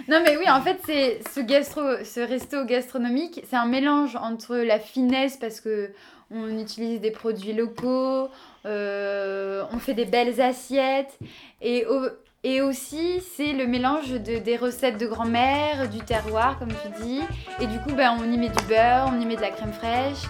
Non, 0.09 0.21
mais 0.25 0.37
oui, 0.37 0.49
en 0.51 0.61
fait, 0.63 0.79
c'est 0.87 1.21
ce, 1.35 1.41
gastro, 1.41 1.81
ce 2.05 2.21
resto 2.21 2.65
gastronomique, 2.65 3.43
c'est 3.49 3.57
un 3.57 3.67
mélange 3.67 4.17
entre 4.17 4.57
la 4.57 4.79
finesse 4.79 5.37
parce 5.37 5.61
que 5.61 5.91
on 6.33 6.59
utilise 6.59 7.01
des 7.01 7.11
produits 7.11 7.53
locaux, 7.53 8.29
euh, 8.67 9.65
on 9.73 9.79
fait 9.79 9.95
des 9.95 10.05
belles 10.05 10.41
assiettes 10.41 11.19
et, 11.61 11.87
au- 11.87 12.09
et 12.45 12.63
aussi 12.63 13.21
c'est 13.37 13.53
le 13.53 13.67
mélange 13.67 14.11
de, 14.13 14.39
des 14.39 14.57
recettes 14.57 14.97
de 14.99 15.07
grand-mère, 15.07 15.89
du 15.89 15.99
terroir, 15.99 16.59
comme 16.59 16.69
tu 16.69 17.03
dis. 17.05 17.21
Et 17.61 17.67
du 17.67 17.79
coup, 17.81 17.93
ben, 17.95 18.17
on 18.21 18.25
y 18.33 18.39
met 18.39 18.49
du 18.49 18.65
beurre, 18.69 19.11
on 19.13 19.21
y 19.21 19.27
met 19.27 19.37
de 19.37 19.41
la 19.41 19.51
crème 19.51 19.73
fraîche. 19.73 20.23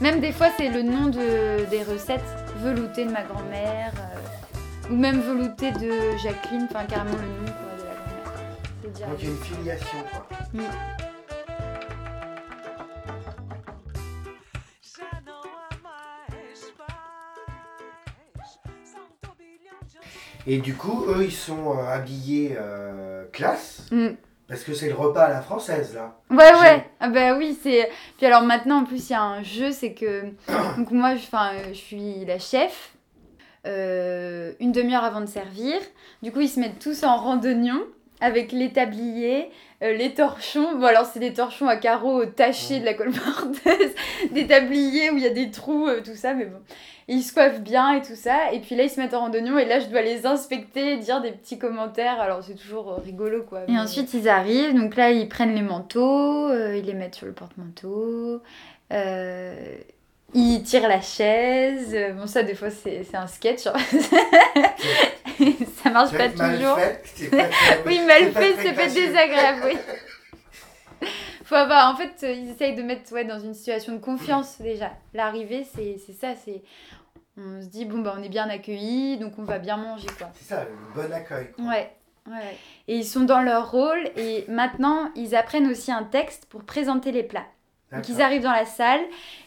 Même 0.00 0.20
des 0.20 0.32
fois, 0.32 0.48
c'est 0.56 0.68
le 0.68 0.82
nom 0.82 1.06
de, 1.06 1.64
des 1.70 1.82
recettes. 1.82 2.20
Velouté 2.56 3.04
de 3.04 3.10
ma 3.10 3.22
grand-mère. 3.22 3.92
euh, 3.96 4.90
ou 4.92 4.96
même 4.96 5.20
velouté 5.20 5.70
de 5.72 6.16
Jacqueline. 6.22 6.66
Enfin, 6.70 6.84
carrément 6.84 7.16
le 7.16 7.46
nom 7.46 7.49
déjà- 9.00 9.06
Donc 9.10 9.18
il 9.22 9.24
y 9.24 9.28
a 9.28 9.30
une 9.30 9.38
filiation, 9.38 9.98
quoi. 10.12 10.26
Et 20.46 20.58
du 20.58 20.74
coup, 20.74 21.04
eux, 21.08 21.24
ils 21.24 21.32
sont 21.32 21.76
euh, 21.78 21.82
habillés 21.86 22.56
euh, 22.58 23.24
classe, 23.32 23.86
Mm. 23.92 24.08
parce 24.48 24.62
que 24.64 24.72
c'est 24.74 24.88
le 24.88 24.94
repas 24.94 25.24
à 25.24 25.28
la 25.30 25.42
française, 25.42 25.94
là. 25.94 26.16
Ouais, 26.30 26.58
ouais. 26.60 26.86
Ah 26.98 27.08
bah 27.08 27.36
oui, 27.36 27.58
c'est... 27.62 27.90
Puis 28.16 28.26
alors 28.26 28.42
maintenant, 28.42 28.78
en 28.80 28.84
plus, 28.84 29.10
il 29.10 29.12
y 29.12 29.16
a 29.16 29.22
un 29.22 29.42
jeu, 29.42 29.70
c'est 29.70 29.92
que... 29.92 30.24
Donc 30.78 30.90
moi, 30.92 31.14
je, 31.16 31.26
euh, 31.34 31.68
je 31.68 31.78
suis 31.78 32.24
la 32.24 32.38
chef. 32.38 32.94
euh, 33.66 34.54
une 34.58 34.72
demi-heure 34.72 35.04
avant 35.04 35.20
de 35.20 35.26
servir. 35.26 35.76
Du 36.22 36.32
coup, 36.32 36.40
ils 36.40 36.48
se 36.48 36.58
mettent 36.58 36.78
tous 36.78 37.02
en 37.04 37.16
randonnion. 37.18 37.82
Avec 38.20 38.52
les 38.52 38.70
tabliers, 38.70 39.50
euh, 39.82 39.92
les 39.94 40.12
torchons. 40.14 40.76
Bon, 40.78 40.84
alors, 40.86 41.06
c'est 41.06 41.20
des 41.20 41.32
torchons 41.32 41.66
à 41.68 41.76
carreaux 41.76 42.24
tachés 42.26 42.80
de 42.80 42.84
la 42.84 42.94
colporteuse, 42.94 43.94
des 44.32 44.46
tabliers 44.46 45.10
où 45.10 45.16
il 45.16 45.22
y 45.22 45.26
a 45.26 45.30
des 45.30 45.50
trous, 45.50 45.86
euh, 45.88 46.00
tout 46.04 46.14
ça, 46.16 46.34
mais 46.34 46.44
bon. 46.44 46.58
Et 47.08 47.14
ils 47.14 47.22
se 47.22 47.32
coiffent 47.32 47.60
bien 47.60 47.94
et 47.94 48.02
tout 48.02 48.14
ça. 48.14 48.52
Et 48.52 48.60
puis 48.60 48.76
là, 48.76 48.84
ils 48.84 48.90
se 48.90 49.00
mettent 49.00 49.14
en 49.14 49.20
randonnion 49.20 49.58
et 49.58 49.64
là, 49.64 49.80
je 49.80 49.86
dois 49.86 50.02
les 50.02 50.26
inspecter, 50.26 50.96
dire 50.98 51.20
des 51.20 51.32
petits 51.32 51.58
commentaires. 51.58 52.20
Alors, 52.20 52.42
c'est 52.44 52.54
toujours 52.54 52.92
euh, 52.92 52.96
rigolo, 53.04 53.42
quoi. 53.42 53.62
Et 53.66 53.72
mais- 53.72 53.78
ensuite, 53.80 54.12
ils 54.14 54.28
arrivent. 54.28 54.74
Donc 54.74 54.96
là, 54.96 55.10
ils 55.10 55.28
prennent 55.28 55.54
les 55.54 55.62
manteaux, 55.62 56.52
ils 56.54 56.84
les 56.84 56.94
mettent 56.94 57.14
sur 57.16 57.26
le 57.26 57.32
porte-manteau. 57.32 58.42
euh, 58.92 59.54
ils 60.32 60.62
tirent 60.62 60.86
la 60.86 61.00
chaise. 61.00 61.96
Bon, 62.16 62.28
ça, 62.28 62.44
des 62.44 62.54
fois, 62.54 62.70
c'est 62.70 63.02
c'est 63.02 63.16
un 63.16 63.26
sketch. 63.26 63.64
ça 65.82 65.90
marche 65.90 66.12
pas 66.12 66.28
mal 66.28 66.56
toujours. 66.58 66.76
fait, 66.76 67.02
c'est 67.14 67.30
pas 67.30 67.48
Oui, 67.86 68.00
mal 68.06 68.22
c'est 68.24 68.30
pas 68.32 68.40
fait, 68.40 68.68
être 68.68 68.74
facile. 68.74 69.06
désagréable, 69.06 69.60
oui. 69.66 69.76
Faut 71.44 71.54
avoir, 71.56 71.92
en 71.92 71.96
fait, 71.96 72.14
ils 72.22 72.50
essayent 72.50 72.74
de 72.76 72.82
mettre 72.82 73.12
ouais, 73.12 73.24
dans 73.24 73.40
une 73.40 73.54
situation 73.54 73.92
de 73.94 73.98
confiance 73.98 74.60
déjà. 74.60 74.92
L'arrivée, 75.14 75.66
c'est 75.74 75.96
c'est 76.04 76.12
ça, 76.12 76.34
c'est. 76.44 76.62
On 77.36 77.60
se 77.62 77.66
dit, 77.66 77.84
bon, 77.86 77.98
bah, 78.00 78.14
on 78.18 78.22
est 78.22 78.28
bien 78.28 78.48
accueillis, 78.48 79.16
donc 79.18 79.32
on 79.38 79.44
va 79.44 79.58
bien 79.58 79.76
manger, 79.76 80.08
quoi. 80.18 80.28
C'est 80.34 80.44
ça, 80.54 80.64
le 80.64 80.70
bon 81.02 81.12
accueil. 81.12 81.50
quoi. 81.52 81.64
Ouais, 81.64 81.90
ouais, 82.26 82.32
ouais. 82.32 82.56
Et 82.86 82.96
ils 82.96 83.04
sont 83.04 83.20
dans 83.20 83.40
leur 83.40 83.70
rôle, 83.70 84.10
et 84.16 84.44
maintenant, 84.48 85.10
ils 85.16 85.34
apprennent 85.34 85.68
aussi 85.68 85.90
un 85.90 86.02
texte 86.04 86.46
pour 86.46 86.64
présenter 86.64 87.12
les 87.12 87.22
plats. 87.22 87.46
Donc 87.92 88.08
ils 88.08 88.22
arrivent 88.22 88.42
dans 88.44 88.52
la 88.52 88.66
salle 88.66 89.00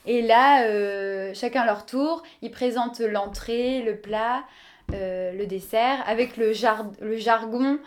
et 0.05 0.21
là, 0.21 0.63
euh, 0.65 1.33
chacun 1.33 1.63
leur 1.65 1.85
tour, 1.85 2.23
ils 2.41 2.51
présentent 2.51 2.99
l'entrée, 2.99 3.81
le 3.83 3.95
plat, 3.95 4.43
le 4.91 5.45
dessert, 5.45 6.03
avec 6.07 6.37
le, 6.37 6.53
jar- 6.53 6.91
le 7.01 7.17
jargon 7.17 7.79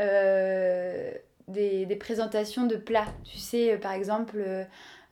euh, 0.00 1.10
des, 1.48 1.86
des 1.86 1.96
présentations 1.96 2.66
de 2.66 2.76
plats. 2.76 3.06
Tu 3.24 3.38
sais, 3.38 3.72
euh, 3.74 3.78
par 3.78 3.92
exemple, 3.92 4.36
euh, 4.38 4.64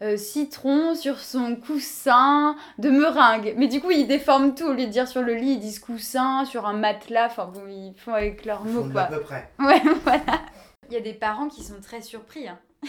euh, 0.03 0.17
citron 0.17 0.95
sur 0.95 1.19
son 1.21 1.55
coussin 1.57 2.57
de 2.79 2.91
meringue. 2.91 3.55
Mais 3.57 3.69
du 3.69 3.81
coup, 3.81 3.91
ils 3.91 4.07
déforment 4.07 4.55
tout. 4.55 4.65
Au 4.67 4.73
lieu 4.73 4.87
de 4.87 4.91
dire 4.91 5.07
sur 5.07 5.23
le 5.23 5.35
lit, 5.35 5.53
ils 5.53 5.61
disent 5.61 5.79
coussin, 5.79 6.45
sur 6.45 6.67
un 6.67 6.73
matelas. 6.73 7.27
Enfin 7.27 7.47
bon, 7.47 7.63
ils 7.69 7.95
font 7.97 8.15
avec 8.15 8.45
leurs 8.45 8.65
mots, 8.65 8.89
quoi. 8.91 9.03
à 9.03 9.07
peu 9.07 9.21
près. 9.21 9.49
Ouais, 9.61 9.81
voilà. 10.05 10.41
Il 10.89 10.95
y 10.95 10.97
a 10.97 11.01
des 11.01 11.15
parents 11.15 11.49
qui 11.49 11.63
sont 11.63 11.81
très 11.81 12.03
surpris. 12.03 12.49
hein. 12.49 12.59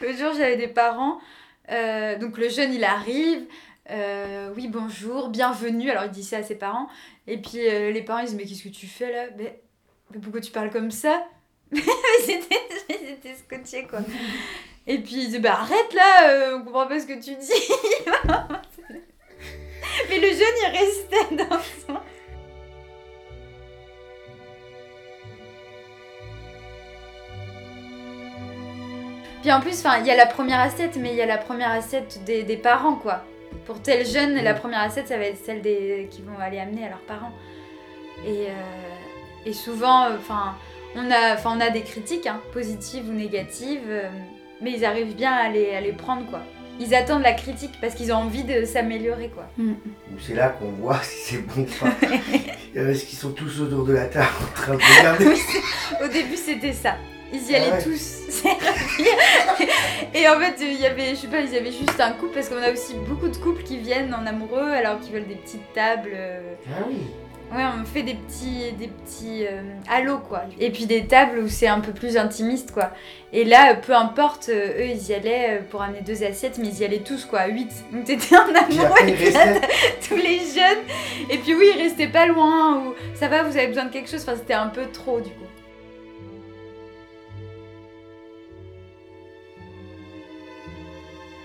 le 0.00 0.12
jour, 0.12 0.32
j'avais 0.36 0.56
des 0.56 0.68
parents. 0.68 1.18
euh, 1.70 2.18
donc 2.18 2.36
le 2.38 2.48
jeune, 2.48 2.72
il 2.74 2.84
arrive. 2.84 3.44
Euh, 3.90 4.52
oui, 4.54 4.68
bonjour, 4.68 5.28
bienvenue. 5.28 5.90
Alors 5.90 6.04
il 6.04 6.10
dit 6.10 6.22
ça 6.22 6.38
à 6.38 6.42
ses 6.42 6.54
parents. 6.56 6.88
Et 7.26 7.38
puis 7.38 7.68
euh, 7.68 7.90
les 7.90 8.02
parents, 8.02 8.20
ils 8.20 8.26
disent 8.26 8.36
Mais 8.36 8.44
qu'est-ce 8.44 8.62
que 8.64 8.68
tu 8.68 8.86
fais 8.86 9.10
là? 9.12 9.26
Mais, 9.36 9.60
pourquoi 10.20 10.40
tu 10.40 10.52
parles 10.52 10.70
comme 10.70 10.90
ça? 10.90 11.26
Mais 11.72 11.82
c'était 12.18 13.34
scotché 13.34 13.86
quoi. 13.86 14.00
Et 14.86 14.98
puis 14.98 15.24
il 15.24 15.30
dit 15.30 15.38
Bah 15.38 15.58
arrête 15.60 15.94
là, 15.94 16.30
euh, 16.30 16.58
on 16.58 16.64
comprend 16.64 16.86
pas 16.86 17.00
ce 17.00 17.06
que 17.06 17.14
tu 17.14 17.34
dis. 17.34 17.52
Mais 20.08 20.18
le 20.18 20.28
jeune, 20.28 20.56
il 20.62 20.70
restait 20.78 21.36
dans. 21.36 21.58
Puis 29.42 29.50
en 29.50 29.60
plus, 29.60 29.82
il 30.00 30.06
y 30.06 30.10
a 30.10 30.16
la 30.16 30.26
première 30.26 30.60
assiette, 30.60 30.96
mais 30.96 31.10
il 31.10 31.16
y 31.16 31.20
a 31.20 31.26
la 31.26 31.36
première 31.36 31.72
assiette 31.72 32.22
des, 32.22 32.44
des 32.44 32.56
parents, 32.56 32.94
quoi. 32.94 33.24
Pour 33.66 33.80
tel 33.80 34.06
jeune, 34.06 34.34
la 34.34 34.54
première 34.54 34.80
assiette, 34.80 35.08
ça 35.08 35.18
va 35.18 35.24
être 35.24 35.38
celle 35.44 35.62
des 35.62 36.08
qui 36.10 36.22
vont 36.22 36.38
aller 36.38 36.58
amener 36.58 36.84
à 36.86 36.90
leurs 36.90 37.00
parents. 37.00 37.32
Et, 38.26 38.46
euh, 38.48 39.46
et 39.46 39.52
souvent, 39.52 40.06
euh, 40.06 40.16
enfin, 40.18 40.54
on 40.94 41.10
a, 41.10 41.34
enfin, 41.34 41.56
on 41.56 41.60
a 41.60 41.70
des 41.70 41.82
critiques, 41.82 42.26
hein, 42.26 42.40
positives 42.52 43.08
ou 43.08 43.12
négatives, 43.12 43.80
euh, 43.88 44.08
mais 44.60 44.72
ils 44.72 44.84
arrivent 44.84 45.16
bien 45.16 45.32
à 45.32 45.48
les, 45.48 45.74
à 45.74 45.80
les 45.80 45.92
prendre, 45.92 46.26
quoi. 46.26 46.40
Ils 46.80 46.94
attendent 46.94 47.22
la 47.22 47.34
critique 47.34 47.72
parce 47.80 47.94
qu'ils 47.94 48.12
ont 48.12 48.16
envie 48.16 48.44
de 48.44 48.64
s'améliorer, 48.64 49.28
quoi. 49.28 49.46
Ou 49.58 49.74
C'est 50.18 50.34
là 50.34 50.48
qu'on 50.48 50.70
voit 50.70 51.00
si 51.02 51.34
c'est 51.34 51.38
bon 51.38 51.62
ou 51.62 51.84
pas. 51.84 52.06
Est-ce 52.74 53.04
qu'ils 53.04 53.18
sont 53.18 53.32
tous 53.32 53.60
autour 53.60 53.84
de 53.84 53.92
la 53.92 54.06
table 54.06 54.28
en 54.42 54.54
train 54.54 54.74
de 54.74 54.98
regarder 54.98 55.40
Au 56.02 56.08
début, 56.08 56.36
c'était 56.36 56.72
ça. 56.72 56.96
Ils 57.32 57.50
y 57.50 57.54
Ah 57.54 57.58
allaient 57.62 57.72
ouais. 57.72 57.82
tous. 57.82 58.42
et 60.14 60.28
en 60.28 60.38
fait, 60.38 60.56
il 60.60 60.80
y 60.80 60.86
avait, 60.86 61.10
je 61.10 61.14
sais 61.16 61.26
pas, 61.28 61.40
ils 61.40 61.56
avaient 61.56 61.72
juste 61.72 61.98
un 62.00 62.12
couple 62.12 62.34
parce 62.34 62.48
qu'on 62.48 62.62
a 62.62 62.70
aussi 62.72 62.94
beaucoup 63.08 63.28
de 63.28 63.36
couples 63.36 63.62
qui 63.62 63.78
viennent 63.78 64.14
en 64.14 64.26
amoureux 64.26 64.70
alors 64.70 65.00
qu'ils 65.00 65.12
veulent 65.12 65.26
des 65.26 65.36
petites 65.36 65.72
tables. 65.74 66.10
euh, 66.14 66.54
Ah 66.68 66.84
oui. 66.88 66.96
Ouais, 67.54 67.64
on 67.78 67.84
fait 67.84 68.02
des 68.02 68.14
petits, 68.14 68.72
des 68.78 68.88
petits 68.88 69.44
euh, 69.46 69.60
halos 69.90 70.20
quoi. 70.26 70.44
Et 70.58 70.70
puis 70.70 70.86
des 70.86 71.04
tables 71.06 71.38
où 71.38 71.48
c'est 71.48 71.66
un 71.66 71.80
peu 71.80 71.92
plus 71.92 72.16
intimiste 72.16 72.72
quoi. 72.72 72.92
Et 73.34 73.44
là, 73.44 73.74
peu 73.74 73.94
importe, 73.94 74.48
euh, 74.48 74.78
eux 74.80 74.86
ils 74.86 75.08
y 75.10 75.12
allaient 75.14 75.58
euh, 75.58 75.62
pour 75.70 75.82
amener 75.82 76.00
deux 76.00 76.24
assiettes, 76.24 76.56
mais 76.58 76.68
ils 76.68 76.78
y 76.80 76.84
allaient 76.86 77.00
tous 77.00 77.26
quoi, 77.26 77.46
huit. 77.48 77.70
Donc 77.92 78.04
t'étais 78.04 78.36
en 78.38 78.44
Puis 78.46 78.56
amour 78.78 78.86
après, 78.86 79.04
il 79.06 79.12
avec 79.12 79.18
restait. 79.34 79.60
tous 80.08 80.16
les 80.16 80.38
jeunes. 80.38 80.82
Et 81.28 81.36
puis 81.36 81.54
oui, 81.54 81.66
ils 81.76 81.82
restaient 81.82 82.08
pas 82.08 82.24
loin 82.24 82.78
ou 82.86 82.94
ça 83.14 83.28
va, 83.28 83.42
vous 83.42 83.54
avez 83.54 83.66
besoin 83.66 83.84
de 83.84 83.92
quelque 83.92 84.08
chose. 84.08 84.22
Enfin, 84.22 84.36
c'était 84.38 84.54
un 84.54 84.68
peu 84.68 84.86
trop 84.90 85.20
du 85.20 85.28
coup. 85.28 85.44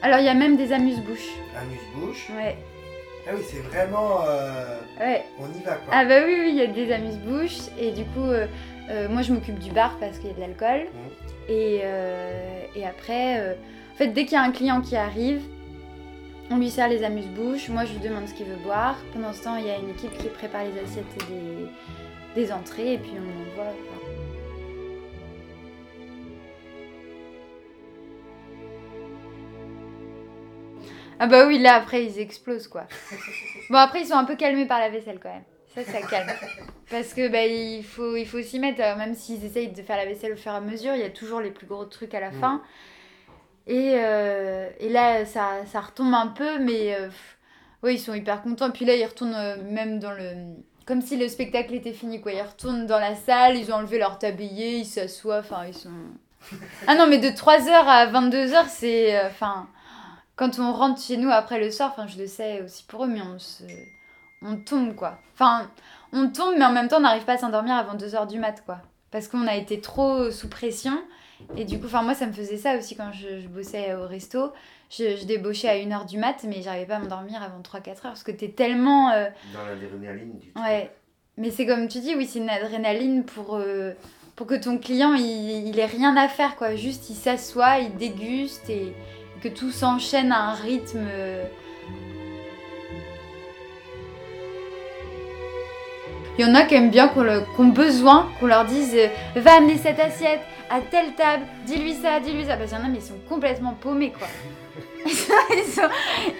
Alors 0.07 0.19
il 0.19 0.25
y 0.25 0.29
a 0.29 0.33
même 0.33 0.55
des 0.55 0.71
amuse-bouches. 0.71 1.33
Amuse-bouche. 1.59 2.29
Ouais, 2.37 2.55
Ah 3.27 3.31
oui, 3.35 3.41
c'est 3.45 3.59
vraiment. 3.59 4.21
euh, 4.25 4.79
ouais. 5.01 5.25
On 5.39 5.47
y 5.57 5.61
va 5.63 5.73
quoi. 5.75 5.91
Ah 5.93 6.05
bah 6.05 6.19
oui, 6.25 6.33
oui, 6.39 6.49
il 6.49 6.55
y 6.55 6.61
a 6.61 6.67
des 6.67 6.91
amuse-bouches. 6.93 7.69
Et 7.79 7.91
du 7.91 8.05
coup, 8.05 8.23
euh, 8.23 8.47
euh, 8.89 9.09
moi 9.09 9.21
je 9.21 9.33
m'occupe 9.33 9.59
du 9.59 9.71
bar 9.71 9.97
parce 9.99 10.17
qu'il 10.17 10.29
y 10.29 10.31
a 10.31 10.35
de 10.35 10.39
l'alcool. 10.39 10.87
Mhm. 10.93 11.49
Et, 11.49 11.81
et 12.75 12.85
après, 12.85 13.39
en 13.93 13.97
fait, 13.97 14.07
dès 14.07 14.23
qu'il 14.25 14.33
y 14.33 14.37
a 14.37 14.43
un 14.43 14.51
client 14.51 14.81
qui 14.81 14.95
arrive, 14.95 15.41
on 16.51 16.57
lui 16.57 16.69
sert 16.69 16.87
les 16.87 17.03
amuse-bouches. 17.03 17.67
Moi 17.69 17.83
je 17.85 17.91
lui 17.93 17.99
demande 17.99 18.27
ce 18.27 18.33
qu'il 18.33 18.45
veut 18.45 18.63
boire. 18.63 18.95
Pendant 19.13 19.33
ce 19.33 19.43
temps, 19.43 19.57
il 19.57 19.65
y 19.67 19.71
a 19.71 19.77
une 19.77 19.89
équipe 19.89 20.17
qui 20.17 20.27
prépare 20.29 20.63
les 20.63 20.79
assiettes 20.81 21.05
et 21.21 21.33
des, 21.33 22.41
des 22.45 22.51
entrées. 22.53 22.93
Et 22.93 22.97
puis 22.97 23.11
on 23.15 23.51
envoie. 23.51 23.73
quoi. 23.73 24.06
Ah 31.19 31.27
bah 31.27 31.47
oui, 31.47 31.57
là 31.59 31.75
après 31.75 32.03
ils 32.05 32.19
explosent 32.19 32.67
quoi. 32.67 32.85
Bon 33.69 33.77
après 33.77 34.01
ils 34.01 34.07
sont 34.07 34.15
un 34.15 34.23
peu 34.25 34.35
calmés 34.35 34.65
par 34.65 34.79
la 34.79 34.89
vaisselle 34.89 35.19
quand 35.21 35.29
même. 35.33 35.43
Ça, 35.75 35.83
ça 35.83 36.01
calme. 36.07 36.29
Parce 36.89 37.13
que 37.13 37.27
bah, 37.27 37.45
il 37.45 37.83
faut 37.83 38.15
il 38.15 38.25
faut 38.25 38.41
s'y 38.41 38.59
mettre, 38.59 38.81
euh, 38.81 38.95
même 38.95 39.13
s'ils 39.13 39.43
essayent 39.45 39.71
de 39.71 39.81
faire 39.83 39.97
la 39.97 40.05
vaisselle 40.05 40.33
au 40.33 40.37
fur 40.37 40.51
et 40.51 40.55
à 40.55 40.61
mesure, 40.61 40.93
il 40.95 41.01
y 41.01 41.05
a 41.05 41.09
toujours 41.09 41.39
les 41.41 41.51
plus 41.51 41.67
gros 41.67 41.85
trucs 41.85 42.13
à 42.13 42.19
la 42.19 42.31
fin. 42.31 42.61
Et, 43.67 43.95
euh, 43.97 44.69
et 44.79 44.89
là 44.89 45.25
ça, 45.25 45.65
ça 45.65 45.81
retombe 45.81 46.13
un 46.13 46.27
peu, 46.27 46.57
mais 46.59 46.95
euh, 46.95 47.09
ouais, 47.83 47.95
ils 47.95 47.99
sont 47.99 48.13
hyper 48.13 48.41
contents. 48.41 48.71
Puis 48.71 48.85
là 48.85 48.95
ils 48.95 49.05
retournent 49.05 49.35
euh, 49.35 49.57
même 49.69 49.99
dans 49.99 50.11
le. 50.13 50.31
Comme 50.85 51.01
si 51.01 51.17
le 51.17 51.27
spectacle 51.27 51.73
était 51.75 51.91
fini 51.93 52.21
quoi. 52.21 52.31
Ils 52.31 52.41
retournent 52.41 52.85
dans 52.87 52.99
la 52.99 53.15
salle, 53.15 53.57
ils 53.57 53.71
ont 53.71 53.75
enlevé 53.75 53.97
leur 53.99 54.17
tablier, 54.19 54.77
ils 54.77 54.85
s'assoient, 54.85 55.39
enfin 55.39 55.65
ils 55.67 55.73
sont. 55.73 55.89
Ah 56.87 56.95
non, 56.95 57.07
mais 57.07 57.17
de 57.17 57.27
3h 57.27 57.69
à 57.69 58.07
22h, 58.07 58.65
c'est. 58.69 59.17
euh, 59.19 59.27
Enfin. 59.27 59.67
Quand 60.37 60.57
on 60.59 60.71
rentre 60.71 61.01
chez 61.01 61.17
nous 61.17 61.29
après 61.29 61.59
le 61.59 61.69
soir, 61.71 61.91
enfin 61.91 62.07
je 62.07 62.17
le 62.17 62.27
sais 62.27 62.61
aussi 62.61 62.83
pour 62.85 63.03
eux, 63.03 63.07
mais 63.07 63.21
on 63.21 63.37
se. 63.39 63.63
On 64.41 64.55
tombe 64.55 64.95
quoi. 64.95 65.17
Enfin, 65.33 65.69
on 66.13 66.29
tombe, 66.29 66.53
mais 66.57 66.65
en 66.65 66.71
même 66.71 66.87
temps 66.87 66.97
on 66.97 67.01
n'arrive 67.01 67.25
pas 67.25 67.33
à 67.33 67.37
s'endormir 67.37 67.75
avant 67.75 67.95
2h 67.95 68.27
du 68.27 68.39
mat 68.39 68.63
quoi. 68.65 68.77
Parce 69.11 69.27
qu'on 69.27 69.47
a 69.47 69.55
été 69.55 69.81
trop 69.81 70.31
sous 70.31 70.47
pression. 70.47 70.93
Et 71.55 71.65
du 71.65 71.79
coup, 71.79 71.85
enfin 71.87 72.01
moi 72.03 72.13
ça 72.13 72.25
me 72.27 72.31
faisait 72.33 72.57
ça 72.57 72.77
aussi 72.77 72.95
quand 72.95 73.11
je, 73.11 73.39
je 73.41 73.47
bossais 73.47 73.93
au 73.95 74.07
resto. 74.07 74.51
Je, 74.89 75.17
je 75.17 75.25
débauchais 75.25 75.67
à 75.69 75.75
1h 75.75 76.05
du 76.07 76.17
mat, 76.17 76.43
mais 76.47 76.61
j'arrivais 76.61 76.85
pas 76.85 76.95
à 76.95 76.99
m'endormir 76.99 77.41
avant 77.43 77.59
3-4 77.61 77.87
heures 77.89 77.95
parce 78.03 78.23
que 78.23 78.31
t'es 78.31 78.49
tellement. 78.49 79.11
euh, 79.11 79.27
Dans 79.53 79.65
l'adrénaline 79.65 80.37
du 80.39 80.51
truc. 80.51 80.63
Ouais. 80.63 80.91
Mais 81.37 81.51
c'est 81.51 81.65
comme 81.65 81.87
tu 81.87 81.99
dis, 81.99 82.15
oui, 82.15 82.25
c'est 82.25 82.39
une 82.39 82.49
adrénaline 82.49 83.23
pour, 83.25 83.55
euh, 83.57 83.93
pour 84.35 84.47
que 84.47 84.55
ton 84.55 84.77
client, 84.77 85.13
il, 85.13 85.67
il 85.67 85.77
ait 85.77 85.85
rien 85.85 86.15
à 86.17 86.27
faire, 86.27 86.55
quoi. 86.55 86.75
Juste, 86.75 87.09
il 87.11 87.15
s'assoit, 87.15 87.77
il 87.79 87.95
déguste 87.97 88.69
et 88.69 88.93
que 89.41 89.47
tout 89.47 89.71
s'enchaîne 89.71 90.31
à 90.31 90.49
un 90.51 90.53
rythme. 90.53 91.05
euh. 91.09 91.43
Il 96.39 96.45
y 96.45 96.49
en 96.49 96.53
a 96.53 96.63
qui 96.63 96.75
aiment 96.75 96.91
bien, 96.91 97.07
qu'on 97.07 97.23
le- 97.23 97.41
qui 97.41 97.59
ont 97.61 97.65
besoin 97.69 98.29
qu'on 98.39 98.45
leur 98.45 98.65
dise 98.65 98.93
euh, 98.95 99.07
Va 99.39 99.55
amener 99.55 99.77
cette 99.77 99.99
assiette 99.99 100.41
à 100.69 100.81
telle 100.81 101.13
table, 101.15 101.43
dis-lui 101.65 101.93
ça, 101.93 102.19
dis-lui 102.19 102.45
ça. 102.45 102.57
Parce 102.57 102.69
qu'il 102.69 102.77
y 102.77 102.81
en 102.81 102.85
a, 102.85 102.89
mais 102.89 102.97
ils 102.99 103.01
sont 103.03 103.17
complètement 103.27 103.73
paumés, 103.73 104.11
quoi. 104.17 104.27
ils, 105.05 105.63
sont- 105.71 105.81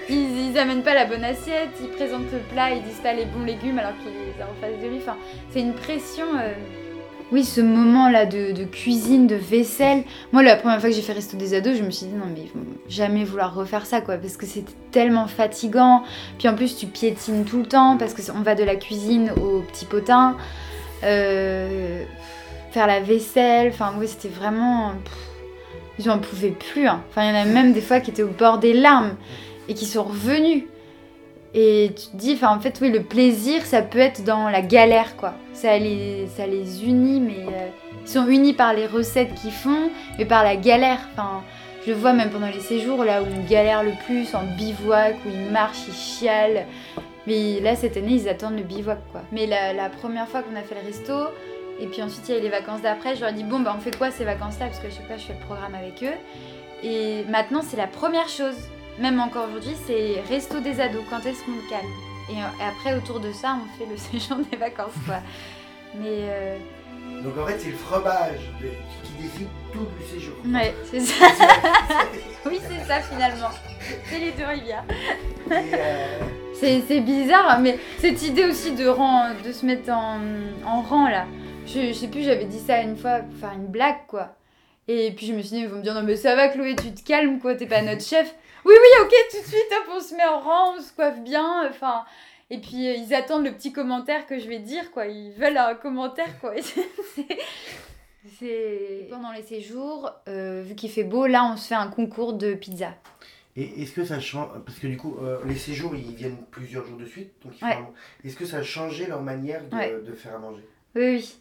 ils, 0.09 0.49
ils 0.51 0.57
amènent 0.59 0.83
pas 0.83 0.93
la 0.93 1.05
bonne 1.05 1.23
assiette, 1.23 1.69
ils 1.81 1.87
présentent 1.89 2.31
le 2.31 2.39
plat, 2.53 2.71
ils 2.71 2.83
disent 2.83 2.99
pas 3.01 3.13
les 3.13 3.25
bons 3.25 3.43
légumes 3.43 3.79
alors 3.79 3.93
qu'ils 3.97 4.11
les 4.11 4.43
ont 4.43 4.47
en 4.51 4.61
face 4.61 4.79
de 4.83 4.87
lui. 4.87 4.97
Enfin, 4.97 5.17
c'est 5.51 5.61
une 5.61 5.73
pression. 5.73 6.25
euh. 6.39 6.53
Oui, 7.31 7.43
ce 7.43 7.59
moment-là 7.59 8.25
de, 8.25 8.53
de 8.53 8.63
cuisine, 8.63 9.27
de 9.27 9.35
vaisselle. 9.35 10.03
Moi, 10.31 10.43
la 10.43 10.55
première 10.55 10.79
fois 10.79 10.89
que 10.89 10.95
j'ai 10.95 11.01
fait 11.01 11.11
Resto 11.11 11.35
des 11.35 11.53
ados, 11.53 11.75
je 11.77 11.83
me 11.83 11.91
suis 11.91 12.05
dit 12.05 12.13
non, 12.13 12.25
mais 12.33 12.45
jamais 12.87 13.25
vouloir 13.25 13.53
refaire 13.53 13.85
ça, 13.85 13.99
quoi, 13.99 14.15
parce 14.17 14.37
que 14.37 14.45
c'était 14.45 14.71
tellement 14.91 15.27
fatigant. 15.27 16.03
Puis 16.39 16.47
en 16.47 16.55
plus, 16.55 16.77
tu 16.77 16.85
piétines 16.87 17.43
tout 17.43 17.57
le 17.59 17.65
temps 17.65 17.97
parce 17.97 18.13
que 18.13 18.21
on 18.31 18.41
va 18.43 18.55
de 18.55 18.63
la 18.63 18.77
cuisine 18.77 19.31
au 19.41 19.59
petit 19.61 19.83
potin. 19.85 20.37
Euh, 21.03 22.03
faire 22.71 22.87
la 22.87 23.01
vaisselle. 23.01 23.71
Enfin, 23.73 23.93
ouais, 23.99 24.07
c'était 24.07 24.29
vraiment. 24.29 24.93
pff, 25.03 25.13
ils 25.99 26.09
en 26.09 26.19
pouvaient 26.19 26.51
plus. 26.51 26.87
hein. 26.87 27.03
Enfin, 27.09 27.23
il 27.23 27.35
y 27.35 27.37
en 27.37 27.41
a 27.41 27.45
même 27.45 27.73
des 27.73 27.81
fois 27.81 27.99
qui 27.99 28.11
étaient 28.11 28.23
au 28.23 28.29
bord 28.29 28.57
des 28.59 28.71
larmes 28.73 29.15
et 29.67 29.73
qui 29.73 29.85
sont 29.85 30.03
revenus. 30.03 30.63
Et 31.53 31.91
tu 31.95 32.07
te 32.07 32.17
dis, 32.17 32.37
en 32.43 32.59
fait, 32.59 32.77
oui, 32.81 32.91
le 32.91 33.01
plaisir, 33.01 33.65
ça 33.65 33.81
peut 33.81 33.99
être 33.99 34.23
dans 34.23 34.49
la 34.49 34.61
galère, 34.61 35.15
quoi. 35.15 35.33
Ça 35.53 35.77
les, 35.77 36.27
ça 36.35 36.45
les 36.45 36.85
unit, 36.85 37.19
mais 37.19 37.45
euh, 37.47 37.69
ils 38.03 38.09
sont 38.09 38.27
unis 38.27 38.53
par 38.53 38.73
les 38.73 38.85
recettes 38.85 39.33
qu'ils 39.33 39.51
font, 39.51 39.89
mais 40.17 40.25
par 40.25 40.43
la 40.43 40.55
galère. 40.55 40.99
Enfin, 41.13 41.43
je 41.87 41.93
vois 41.93 42.13
même 42.13 42.29
pendant 42.29 42.49
les 42.49 42.59
séjours, 42.59 43.03
là 43.03 43.23
où 43.23 43.25
ils 43.25 43.47
galèrent 43.47 43.83
le 43.83 43.93
plus, 44.05 44.35
en 44.35 44.43
bivouac, 44.57 45.15
où 45.25 45.29
ils 45.29 45.51
marchent, 45.51 45.87
ils 45.87 45.93
chialent. 45.93 46.65
Mais 47.25 47.59
là, 47.61 47.75
cette 47.75 47.97
année, 47.97 48.13
ils 48.13 48.29
attendent 48.29 48.57
le 48.57 48.63
bivouac, 48.63 48.99
quoi. 49.11 49.21
Mais 49.31 49.47
la, 49.47 49.89
première 49.89 50.27
fois 50.27 50.43
qu'on 50.43 50.55
a 50.55 50.61
fait 50.61 50.75
le 50.75 50.85
resto, 50.85 51.13
et 51.79 51.87
puis 51.87 52.01
ensuite, 52.01 52.27
il 52.27 52.35
y 52.35 52.37
a 52.37 52.41
les 52.41 52.49
vacances 52.49 52.81
d'après, 52.81 53.15
je 53.15 53.21
leur 53.21 53.29
ai 53.29 53.33
dit, 53.33 53.43
bon, 53.43 53.61
bah, 53.61 53.73
on 53.75 53.79
fait 53.79 53.95
quoi 53.97 54.11
ces 54.11 54.25
vacances-là? 54.25 54.67
Parce 54.67 54.79
que 54.79 54.89
je 54.89 54.95
sais 54.95 55.07
pas, 55.07 55.17
je 55.17 55.23
fais 55.23 55.33
le 55.33 55.45
programme 55.45 55.75
avec 55.75 56.03
eux. 56.03 56.17
Et 56.83 57.23
maintenant, 57.29 57.61
c'est 57.63 57.77
la 57.77 57.87
première 57.87 58.29
chose, 58.29 58.55
même 58.99 59.19
encore 59.19 59.47
aujourd'hui, 59.49 59.75
c'est 59.85 60.21
resto 60.29 60.59
des 60.59 60.79
ados, 60.81 61.03
quand 61.09 61.25
est-ce 61.25 61.43
qu'on 61.43 61.51
le 61.53 61.69
calme 61.69 61.87
et, 62.29 62.33
euh, 62.33 62.67
après, 62.67 62.93
autour 62.93 63.21
de 63.21 63.31
ça, 63.31 63.55
on 63.55 63.77
fait 63.77 63.89
le 63.89 63.95
séjour 64.19 64.37
des 64.51 64.57
vacances, 64.57 64.91
quoi. 65.05 65.19
Mais, 65.95 66.07
euh, 66.27 66.57
Donc 67.23 67.37
en 67.37 67.45
fait, 67.45 67.57
c'est 67.57 67.69
le 67.71 67.77
fromage 67.77 68.41
de- 68.61 68.67
qui 69.03 69.23
décide 69.23 69.47
tout 69.71 69.87
du 69.97 70.05
séjour. 70.05 70.35
ouais, 70.45 70.75
c'est 70.91 70.99
ça. 70.99 71.25
oui, 72.45 72.59
c'est 72.61 72.85
ça, 72.85 72.99
finalement. 72.99 73.49
C'est 74.09 74.19
les 74.19 74.31
deux 74.31 74.43
rivières. 74.45 74.83
Euh, 75.51 76.19
C'est 76.53 76.99
bizarre, 77.01 77.49
hein, 77.51 77.59
mais 77.61 77.79
cette 77.99 78.21
idée 78.23 78.43
aussi 78.45 78.73
de, 78.73 78.87
rang, 78.87 79.27
de 79.45 79.51
se 79.53 79.65
mettre 79.65 79.89
en, 79.91 80.19
en 80.65 80.81
rang 80.81 81.07
là, 81.07 81.25
je, 81.65 81.87
je 81.87 81.93
sais 81.93 82.07
plus, 82.07 82.23
j'avais 82.23 82.45
dit 82.45 82.59
ça 82.59 82.81
une 82.81 82.97
fois 82.97 83.19
pour 83.19 83.39
faire 83.39 83.53
une 83.55 83.67
blague 83.67 84.05
quoi. 84.07 84.35
Et 84.89 85.11
puis 85.11 85.27
je 85.27 85.33
me 85.33 85.41
suis 85.41 85.55
dit, 85.57 85.61
ils 85.61 85.67
vont 85.67 85.77
me 85.77 85.83
dire, 85.83 85.93
non 85.93 86.01
mais 86.03 86.15
ça 86.15 86.35
va 86.35 86.47
Chloé, 86.49 86.75
tu 86.75 86.91
te 86.93 87.05
calmes 87.07 87.39
quoi, 87.39 87.55
t'es 87.55 87.67
pas 87.67 87.81
notre 87.81 88.03
chef. 88.03 88.33
Oui, 88.67 88.73
oui, 88.73 89.03
ok, 89.05 89.13
tout 89.31 89.37
de 89.41 89.45
suite, 89.47 89.71
hop, 89.71 89.93
on 89.95 89.99
se 90.01 90.13
met 90.15 90.25
en 90.25 90.39
rang, 90.41 90.75
on 90.77 90.81
se 90.81 90.91
coiffe 90.93 91.19
bien, 91.21 91.67
enfin. 91.69 92.03
Et 92.49 92.59
puis 92.59 92.87
euh, 92.87 92.93
ils 92.93 93.13
attendent 93.13 93.45
le 93.45 93.51
petit 93.51 93.71
commentaire 93.73 94.25
que 94.27 94.39
je 94.39 94.47
vais 94.47 94.59
dire 94.59 94.91
quoi, 94.91 95.05
ils 95.07 95.31
veulent 95.31 95.57
un 95.57 95.75
commentaire 95.75 96.39
quoi. 96.39 96.55
Et 96.57 96.61
c'est- 96.63 96.87
C'est. 98.39 99.07
Pendant 99.09 99.31
les 99.31 99.41
séjours, 99.41 100.11
euh, 100.27 100.61
vu 100.65 100.75
qu'il 100.75 100.89
fait 100.91 101.03
beau, 101.05 101.27
là 101.27 101.49
on 101.51 101.55
se 101.57 101.67
fait 101.69 101.75
un 101.75 101.87
concours 101.87 102.33
de 102.33 102.53
pizza. 102.53 102.93
Et 103.55 103.81
est-ce 103.81 103.93
que 103.93 104.03
ça 104.05 104.19
change 104.19 104.49
Parce 104.65 104.77
que 104.79 104.85
du 104.87 104.97
coup, 104.97 105.17
euh, 105.23 105.39
les 105.45 105.55
séjours, 105.55 105.95
ils 105.95 106.13
viennent 106.13 106.37
plusieurs 106.51 106.85
jours 106.85 106.97
de 106.97 107.05
suite. 107.05 107.31
Donc 107.43 107.53
il 107.55 107.59
faut 107.59 107.65
Ouais. 107.65 107.73
vraiment- 107.73 107.93
Est-ce 108.23 108.35
que 108.35 108.45
ça 108.45 108.57
a 108.57 108.63
changé 108.63 109.07
leur 109.07 109.21
manière 109.21 109.63
de, 109.67 109.75
Ouais. 109.75 109.95
de 110.05 110.13
faire 110.13 110.35
à 110.35 110.39
manger? 110.39 110.61
Oui, 110.95 111.03
oui. 111.15 111.35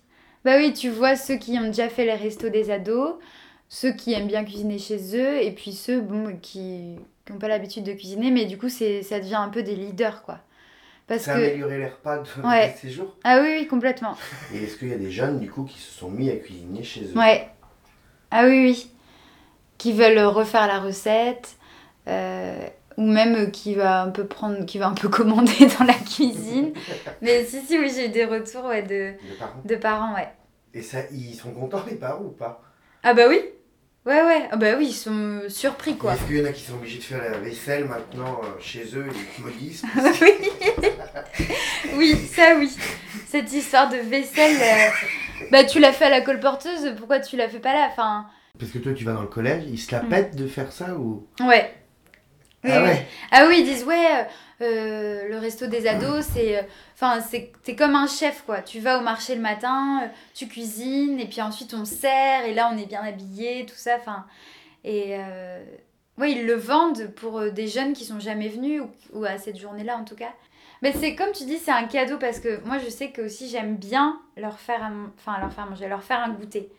Bah 0.45 0.57
oui, 0.59 0.73
tu 0.73 0.89
vois 0.89 1.17
ceux 1.17 1.37
qui 1.37 1.59
ont 1.59 1.67
déjà 1.67 1.89
fait 1.89 2.05
les 2.05 2.15
restos 2.15 2.49
des 2.49 2.71
ados, 2.71 3.17
ceux 3.69 3.93
qui 3.93 4.13
aiment 4.13 4.27
bien 4.29 4.45
cuisiner 4.45 4.79
chez 4.79 5.17
eux, 5.17 5.43
et 5.43 5.51
puis 5.51 5.73
ceux 5.73 6.01
bon, 6.01 6.37
qui 6.41 6.97
n'ont 7.31 7.39
pas 7.39 7.49
l'habitude 7.49 7.85
de 7.85 7.93
cuisiner, 7.93 8.31
mais 8.31 8.45
du 8.45 8.59
coup, 8.59 8.69
ça 8.69 8.85
devient 8.85 9.35
un 9.37 9.49
peu 9.49 9.63
des 9.63 9.75
leaders, 9.77 10.23
quoi. 10.23 10.39
Parce 11.07 11.23
Ça 11.23 11.35
a 11.35 11.39
que... 11.39 11.45
amélioré 11.47 11.79
les 11.79 11.87
repas 11.89 12.19
de, 12.19 12.47
Ouais. 12.47 12.71
des 12.73 12.77
séjours 12.89 13.17
Ah 13.25 13.41
oui, 13.41 13.49
oui, 13.61 13.67
complètement. 13.69 14.17
Et 14.53 14.65
est-ce 14.65 14.77
qu'il 14.77 14.89
y 14.89 14.93
a 14.93 14.99
des 14.99 15.11
jeunes, 15.11 15.39
du 15.39 15.51
coup, 15.51 15.65
qui 15.65 15.79
se 15.79 15.93
sont 15.93 16.11
mis 16.11 16.31
à 16.31 16.37
cuisiner 16.37 16.83
chez 16.83 17.05
eux? 17.05 17.17
Ouais. 17.19 17.49
Ah 18.31 18.45
oui, 18.47 18.65
oui. 18.71 18.91
Qui 19.79 19.93
veulent 19.93 20.19
refaire 20.19 20.67
la 20.67 20.81
recette, 20.81 21.57
euh, 22.09 22.67
ou 22.97 23.03
même 23.03 23.35
euh, 23.37 23.47
qui 23.47 23.75
va 23.75 24.03
un 24.03 24.11
peu 24.11 24.27
prendre, 24.27 24.65
qui 24.65 24.79
va 24.79 24.89
un 24.89 24.95
peu 24.95 25.09
commander 25.11 25.67
dans 25.79 25.85
la 25.85 25.95
cuisine. 25.95 26.73
Mais 27.23 27.45
si, 27.45 27.61
si, 27.63 27.79
oui, 27.79 27.93
j'ai 27.95 28.07
eu 28.07 28.09
des 28.09 28.25
retours 28.25 28.65
ouais, 28.65 28.83
de, 28.83 29.13
parents? 29.39 29.63
de 29.65 29.77
parents, 29.77 30.15
ouais. 30.15 30.29
Et 30.75 30.83
ça, 30.83 30.99
ils 31.13 31.35
sont 31.35 31.53
contents, 31.53 31.85
les 31.89 31.95
parents, 31.97 32.25
ou 32.25 32.31
pas? 32.31 32.63
Ah 33.03 33.15
bah 33.15 33.25
oui 33.29 33.41
Ouais, 34.07 34.23
ouais. 34.23 34.49
Ah 34.53 34.57
bah 34.57 34.75
oui, 34.79 34.87
ils 34.91 34.95
sont 34.95 35.41
surpris, 35.49 35.97
quoi. 35.97 36.15
Est-ce 36.15 36.23
qu'il 36.25 36.39
y 36.39 36.41
en 36.43 36.45
a 36.45 36.53
qui 36.53 36.63
sont 36.63 36.75
obligés 36.75 36.99
de 36.99 37.03
faire 37.05 37.23
la 37.23 37.39
vaisselle 37.39 37.87
maintenant 37.87 38.41
euh, 38.45 38.47
chez 38.61 38.85
eux 38.95 39.07
et 39.09 39.43
maudissent 39.43 39.83
oui. 40.23 41.49
oui, 41.97 42.17
ça 42.17 42.55
oui. 42.59 42.71
Cette 43.27 43.53
histoire 43.53 43.89
de 43.89 43.97
vaisselle, 43.97 44.57
euh, 44.61 45.47
bah 45.51 45.65
tu 45.65 45.81
l'as 45.81 45.93
fait 45.93 46.05
à 46.05 46.11
la 46.11 46.21
colporteuse, 46.21 46.95
pourquoi 46.97 47.19
tu 47.21 47.37
la 47.37 47.49
fais 47.49 47.59
pas 47.59 47.73
là 47.75 47.89
Enfin, 47.91 48.27
Parce 48.59 48.71
que 48.71 48.79
toi, 48.79 48.93
tu 48.95 49.05
vas 49.05 49.13
dans 49.13 49.23
le 49.23 49.27
collège, 49.27 49.65
ils 49.69 49.79
se 49.79 49.91
la 49.93 50.03
Mm. 50.03 50.09
pètent 50.09 50.37
de 50.37 50.47
faire 50.47 50.71
ça 50.73 50.95
ou? 50.95 51.27
Ouais. 51.41 51.75
Ah 52.69 52.85
Ah 53.31 53.47
oui, 53.49 53.61
ils 53.61 53.65
disent 53.65 53.85
ouais, 53.85 54.27
euh, 54.63 55.29
le 55.29 55.39
resto 55.39 55.67
des 55.67 55.87
ados, 55.87 56.25
c'est, 56.33 56.59
euh, 56.59 56.63
enfin 56.95 57.21
c'est, 57.21 57.53
comme 57.77 57.95
un 57.95 58.07
chef 58.07 58.43
quoi. 58.47 58.63
Tu 58.63 58.81
vas 58.81 58.99
au 58.99 59.03
marché 59.03 59.35
le 59.35 59.43
matin, 59.43 60.01
euh, 60.03 60.09
tu 60.35 60.49
cuisines 60.49 61.21
et 61.21 61.27
puis 61.27 61.43
ensuite 61.43 61.75
on 61.75 61.85
sert 61.85 62.45
et 62.47 62.55
là 62.55 62.71
on 62.73 62.79
est 62.79 62.87
bien 62.87 63.03
habillé, 63.03 63.67
tout 63.67 63.77
ça. 63.77 63.97
Enfin 63.99 64.25
et 64.85 65.17
euh, 65.19 65.63
ouais, 66.19 66.33
ils 66.33 66.47
le 66.47 66.55
vendent 66.55 67.09
pour 67.17 67.39
euh, 67.39 67.51
des 67.51 67.67
jeunes 67.67 67.93
qui 67.93 68.05
sont 68.05 68.21
jamais 68.21 68.49
venus 68.49 68.83
ou, 69.13 69.25
à 69.25 69.37
cette 69.37 69.59
journée-là 69.59 69.99
en 69.99 70.05
tout 70.05 70.17
cas. 70.17 70.33
Mais 70.83 70.93
c'est 70.93 71.15
comme 71.15 71.33
tu 71.33 71.45
dis, 71.45 71.59
c'est 71.59 71.71
un 71.71 71.85
cadeau 71.85 72.17
parce 72.19 72.41
que 72.41 72.65
moi 72.65 72.79
je 72.79 72.89
sais 72.89 73.11
que 73.11 73.23
aussi 73.23 73.49
j'aime 73.49 73.77
bien 73.77 74.21
leur 74.37 74.59
faire, 74.59 74.91
enfin 75.19 75.39
leur 75.39 75.53
faire 75.53 75.67
manger, 75.67 75.89
leur 75.89 76.03
faire 76.03 76.21
un 76.21 76.31
goûter. 76.31 76.71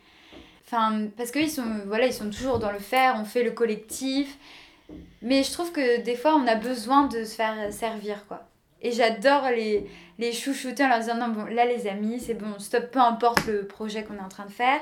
Enfin 0.66 1.08
parce 1.16 1.32
qu'ils 1.32 1.50
sont, 1.50 1.82
voilà, 1.86 2.08
ils 2.08 2.14
sont 2.14 2.30
toujours 2.30 2.58
dans 2.58 2.72
le 2.72 2.80
faire. 2.80 3.18
On 3.20 3.26
fait 3.26 3.44
le 3.44 3.52
collectif. 3.52 4.38
Mais 5.22 5.44
je 5.44 5.52
trouve 5.52 5.72
que 5.72 6.02
des 6.02 6.16
fois, 6.16 6.36
on 6.36 6.48
a 6.48 6.56
besoin 6.56 7.08
de 7.08 7.24
se 7.24 7.36
faire 7.36 7.72
servir, 7.72 8.26
quoi. 8.28 8.48
Et 8.82 8.92
j'adore 8.92 9.50
les, 9.50 9.90
les 10.20 10.32
chouchouter 10.32 10.84
en 10.84 10.90
leur 10.90 11.00
disant 11.00 11.16
non, 11.16 11.30
bon, 11.30 11.46
là, 11.46 11.66
les 11.66 11.88
amis, 11.88 12.20
c'est 12.20 12.36
bon, 12.36 12.60
stop, 12.60 12.92
peu 12.92 13.00
importe 13.00 13.48
le 13.48 13.66
projet 13.66 14.04
qu'on 14.04 14.16
est 14.16 14.22
en 14.22 14.30
train 14.30 14.46
de 14.46 14.52
faire. 14.52 14.80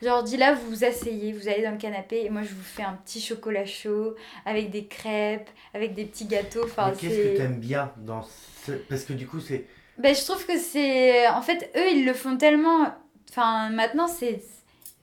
Je 0.00 0.06
leur 0.06 0.22
dis 0.22 0.36
là, 0.36 0.54
vous 0.54 0.70
vous 0.70 0.84
asseyez, 0.84 1.32
vous 1.32 1.48
allez 1.48 1.62
dans 1.62 1.70
le 1.72 1.76
canapé 1.76 2.24
et 2.24 2.30
moi, 2.30 2.42
je 2.42 2.54
vous 2.54 2.62
fais 2.62 2.82
un 2.82 2.98
petit 3.04 3.20
chocolat 3.20 3.66
chaud 3.66 4.14
avec 4.46 4.70
des 4.70 4.86
crêpes, 4.86 5.50
avec 5.74 5.94
des 5.94 6.04
petits 6.06 6.24
gâteaux. 6.24 6.64
Enfin, 6.64 6.92
Qu'est-ce 6.98 7.14
que 7.14 7.36
t'aimes 7.36 7.60
bien 7.60 7.92
dans 7.98 8.22
ce... 8.66 8.72
Parce 8.72 9.04
que 9.04 9.12
du 9.12 9.26
coup, 9.26 9.40
c'est... 9.40 9.66
ben, 9.98 10.14
je 10.14 10.24
trouve 10.24 10.44
que 10.44 10.58
c'est. 10.58 11.28
En 11.28 11.42
fait, 11.42 11.70
eux, 11.76 11.90
ils 11.92 12.04
le 12.04 12.14
font 12.14 12.36
tellement. 12.36 12.92
Enfin, 13.30 13.70
maintenant, 13.70 14.08
c'est. 14.08 14.42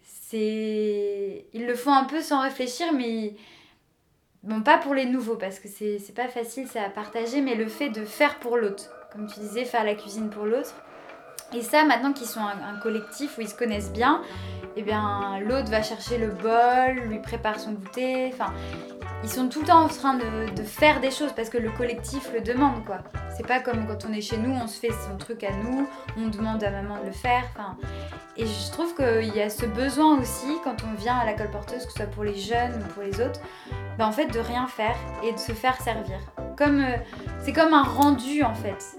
C'est. 0.04 1.46
Ils 1.54 1.66
le 1.66 1.76
font 1.76 1.94
un 1.94 2.04
peu 2.04 2.22
sans 2.22 2.42
réfléchir, 2.42 2.92
mais. 2.94 3.34
Bon, 4.44 4.62
pas 4.64 4.80
pour 4.80 4.96
les 4.96 5.06
nouveaux, 5.06 5.36
parce 5.36 5.60
que 5.60 5.68
c'est 5.68 6.16
pas 6.16 6.28
facile, 6.28 6.68
ça 6.68 6.82
à 6.82 6.90
partager, 6.90 7.42
mais 7.42 7.54
le 7.54 7.68
fait 7.68 7.90
de 7.90 8.04
faire 8.06 8.40
pour 8.40 8.58
l'autre. 8.58 8.90
Comme 9.12 9.28
tu 9.28 9.40
disais, 9.40 9.66
faire 9.66 9.84
la 9.84 9.94
cuisine 9.94 10.32
pour 10.32 10.46
l'autre. 10.46 10.74
Et 11.54 11.62
ça, 11.62 11.84
maintenant 11.84 12.14
qu'ils 12.14 12.28
sont 12.28 12.40
un, 12.40 12.80
collectif 12.82 13.38
où 13.38 13.42
ils 13.42 13.50
se 13.50 13.56
connaissent 13.56 13.92
bien, 13.92 14.22
eh 14.76 14.84
bien, 14.84 15.40
l'autre 15.42 15.70
va 15.70 15.84
chercher 15.84 16.18
le 16.18 16.28
bol, 16.28 17.08
lui 17.08 17.20
prépare 17.20 17.60
son 17.60 17.74
goûter. 17.74 18.32
Enfin, 18.34 18.54
ils 19.24 19.30
sont 19.30 19.50
tout 19.50 19.62
le 19.62 19.68
temps 19.68 19.84
en 19.84 19.88
train 19.88 20.14
de, 20.14 20.54
de 20.56 20.64
faire 20.64 21.02
des 21.02 21.12
choses 21.12 21.34
parce 21.36 21.50
que 21.50 21.58
le 21.58 21.70
collectif 21.72 22.32
le 22.34 22.42
demande, 22.42 22.86
quoi. 22.86 23.00
C'est 23.36 23.46
pas 23.46 23.60
comme 23.60 23.86
quand 23.88 24.06
on 24.10 24.14
est 24.14 24.22
chez 24.22 24.38
nous, 24.38 24.52
on 24.52 24.68
se 24.68 24.80
fait 24.80 24.92
son 25.10 25.18
truc 25.18 25.44
à 25.44 25.52
nous, 25.52 25.88
on 26.18 26.28
demande 26.28 26.64
à 26.64 26.72
maman 26.72 27.00
de 27.02 27.08
le 27.08 27.12
faire. 27.12 27.44
Enfin, 27.52 27.76
et 28.38 28.46
je 28.46 28.72
trouve 28.72 28.96
qu'il 28.96 29.36
y 29.36 29.42
a 29.42 29.50
ce 29.50 29.66
besoin 29.66 30.20
aussi 30.20 30.58
quand 30.64 30.78
on 30.84 30.94
vient 31.00 31.18
à 31.18 31.26
la 31.26 31.34
colporteuse, 31.34 31.86
que 31.86 31.92
ce 31.92 31.98
soit 31.98 32.08
pour 32.08 32.24
les 32.24 32.38
jeunes 32.38 32.82
ou 32.82 32.94
pour 32.94 33.04
les 33.04 33.20
autres, 33.22 33.42
ben 33.98 34.08
en 34.08 34.12
fait 34.12 34.28
de 34.28 34.40
rien 34.40 34.68
faire 34.68 34.96
et 35.24 35.34
de 35.34 35.38
se 35.38 35.52
faire 35.52 35.80
servir. 35.82 36.18
Comme 36.58 36.80
euh, 36.80 36.98
c'est 37.44 37.54
comme 37.54 37.74
un 37.74 37.84
rendu 37.84 38.44
en 38.44 38.54
fait. 38.54 38.98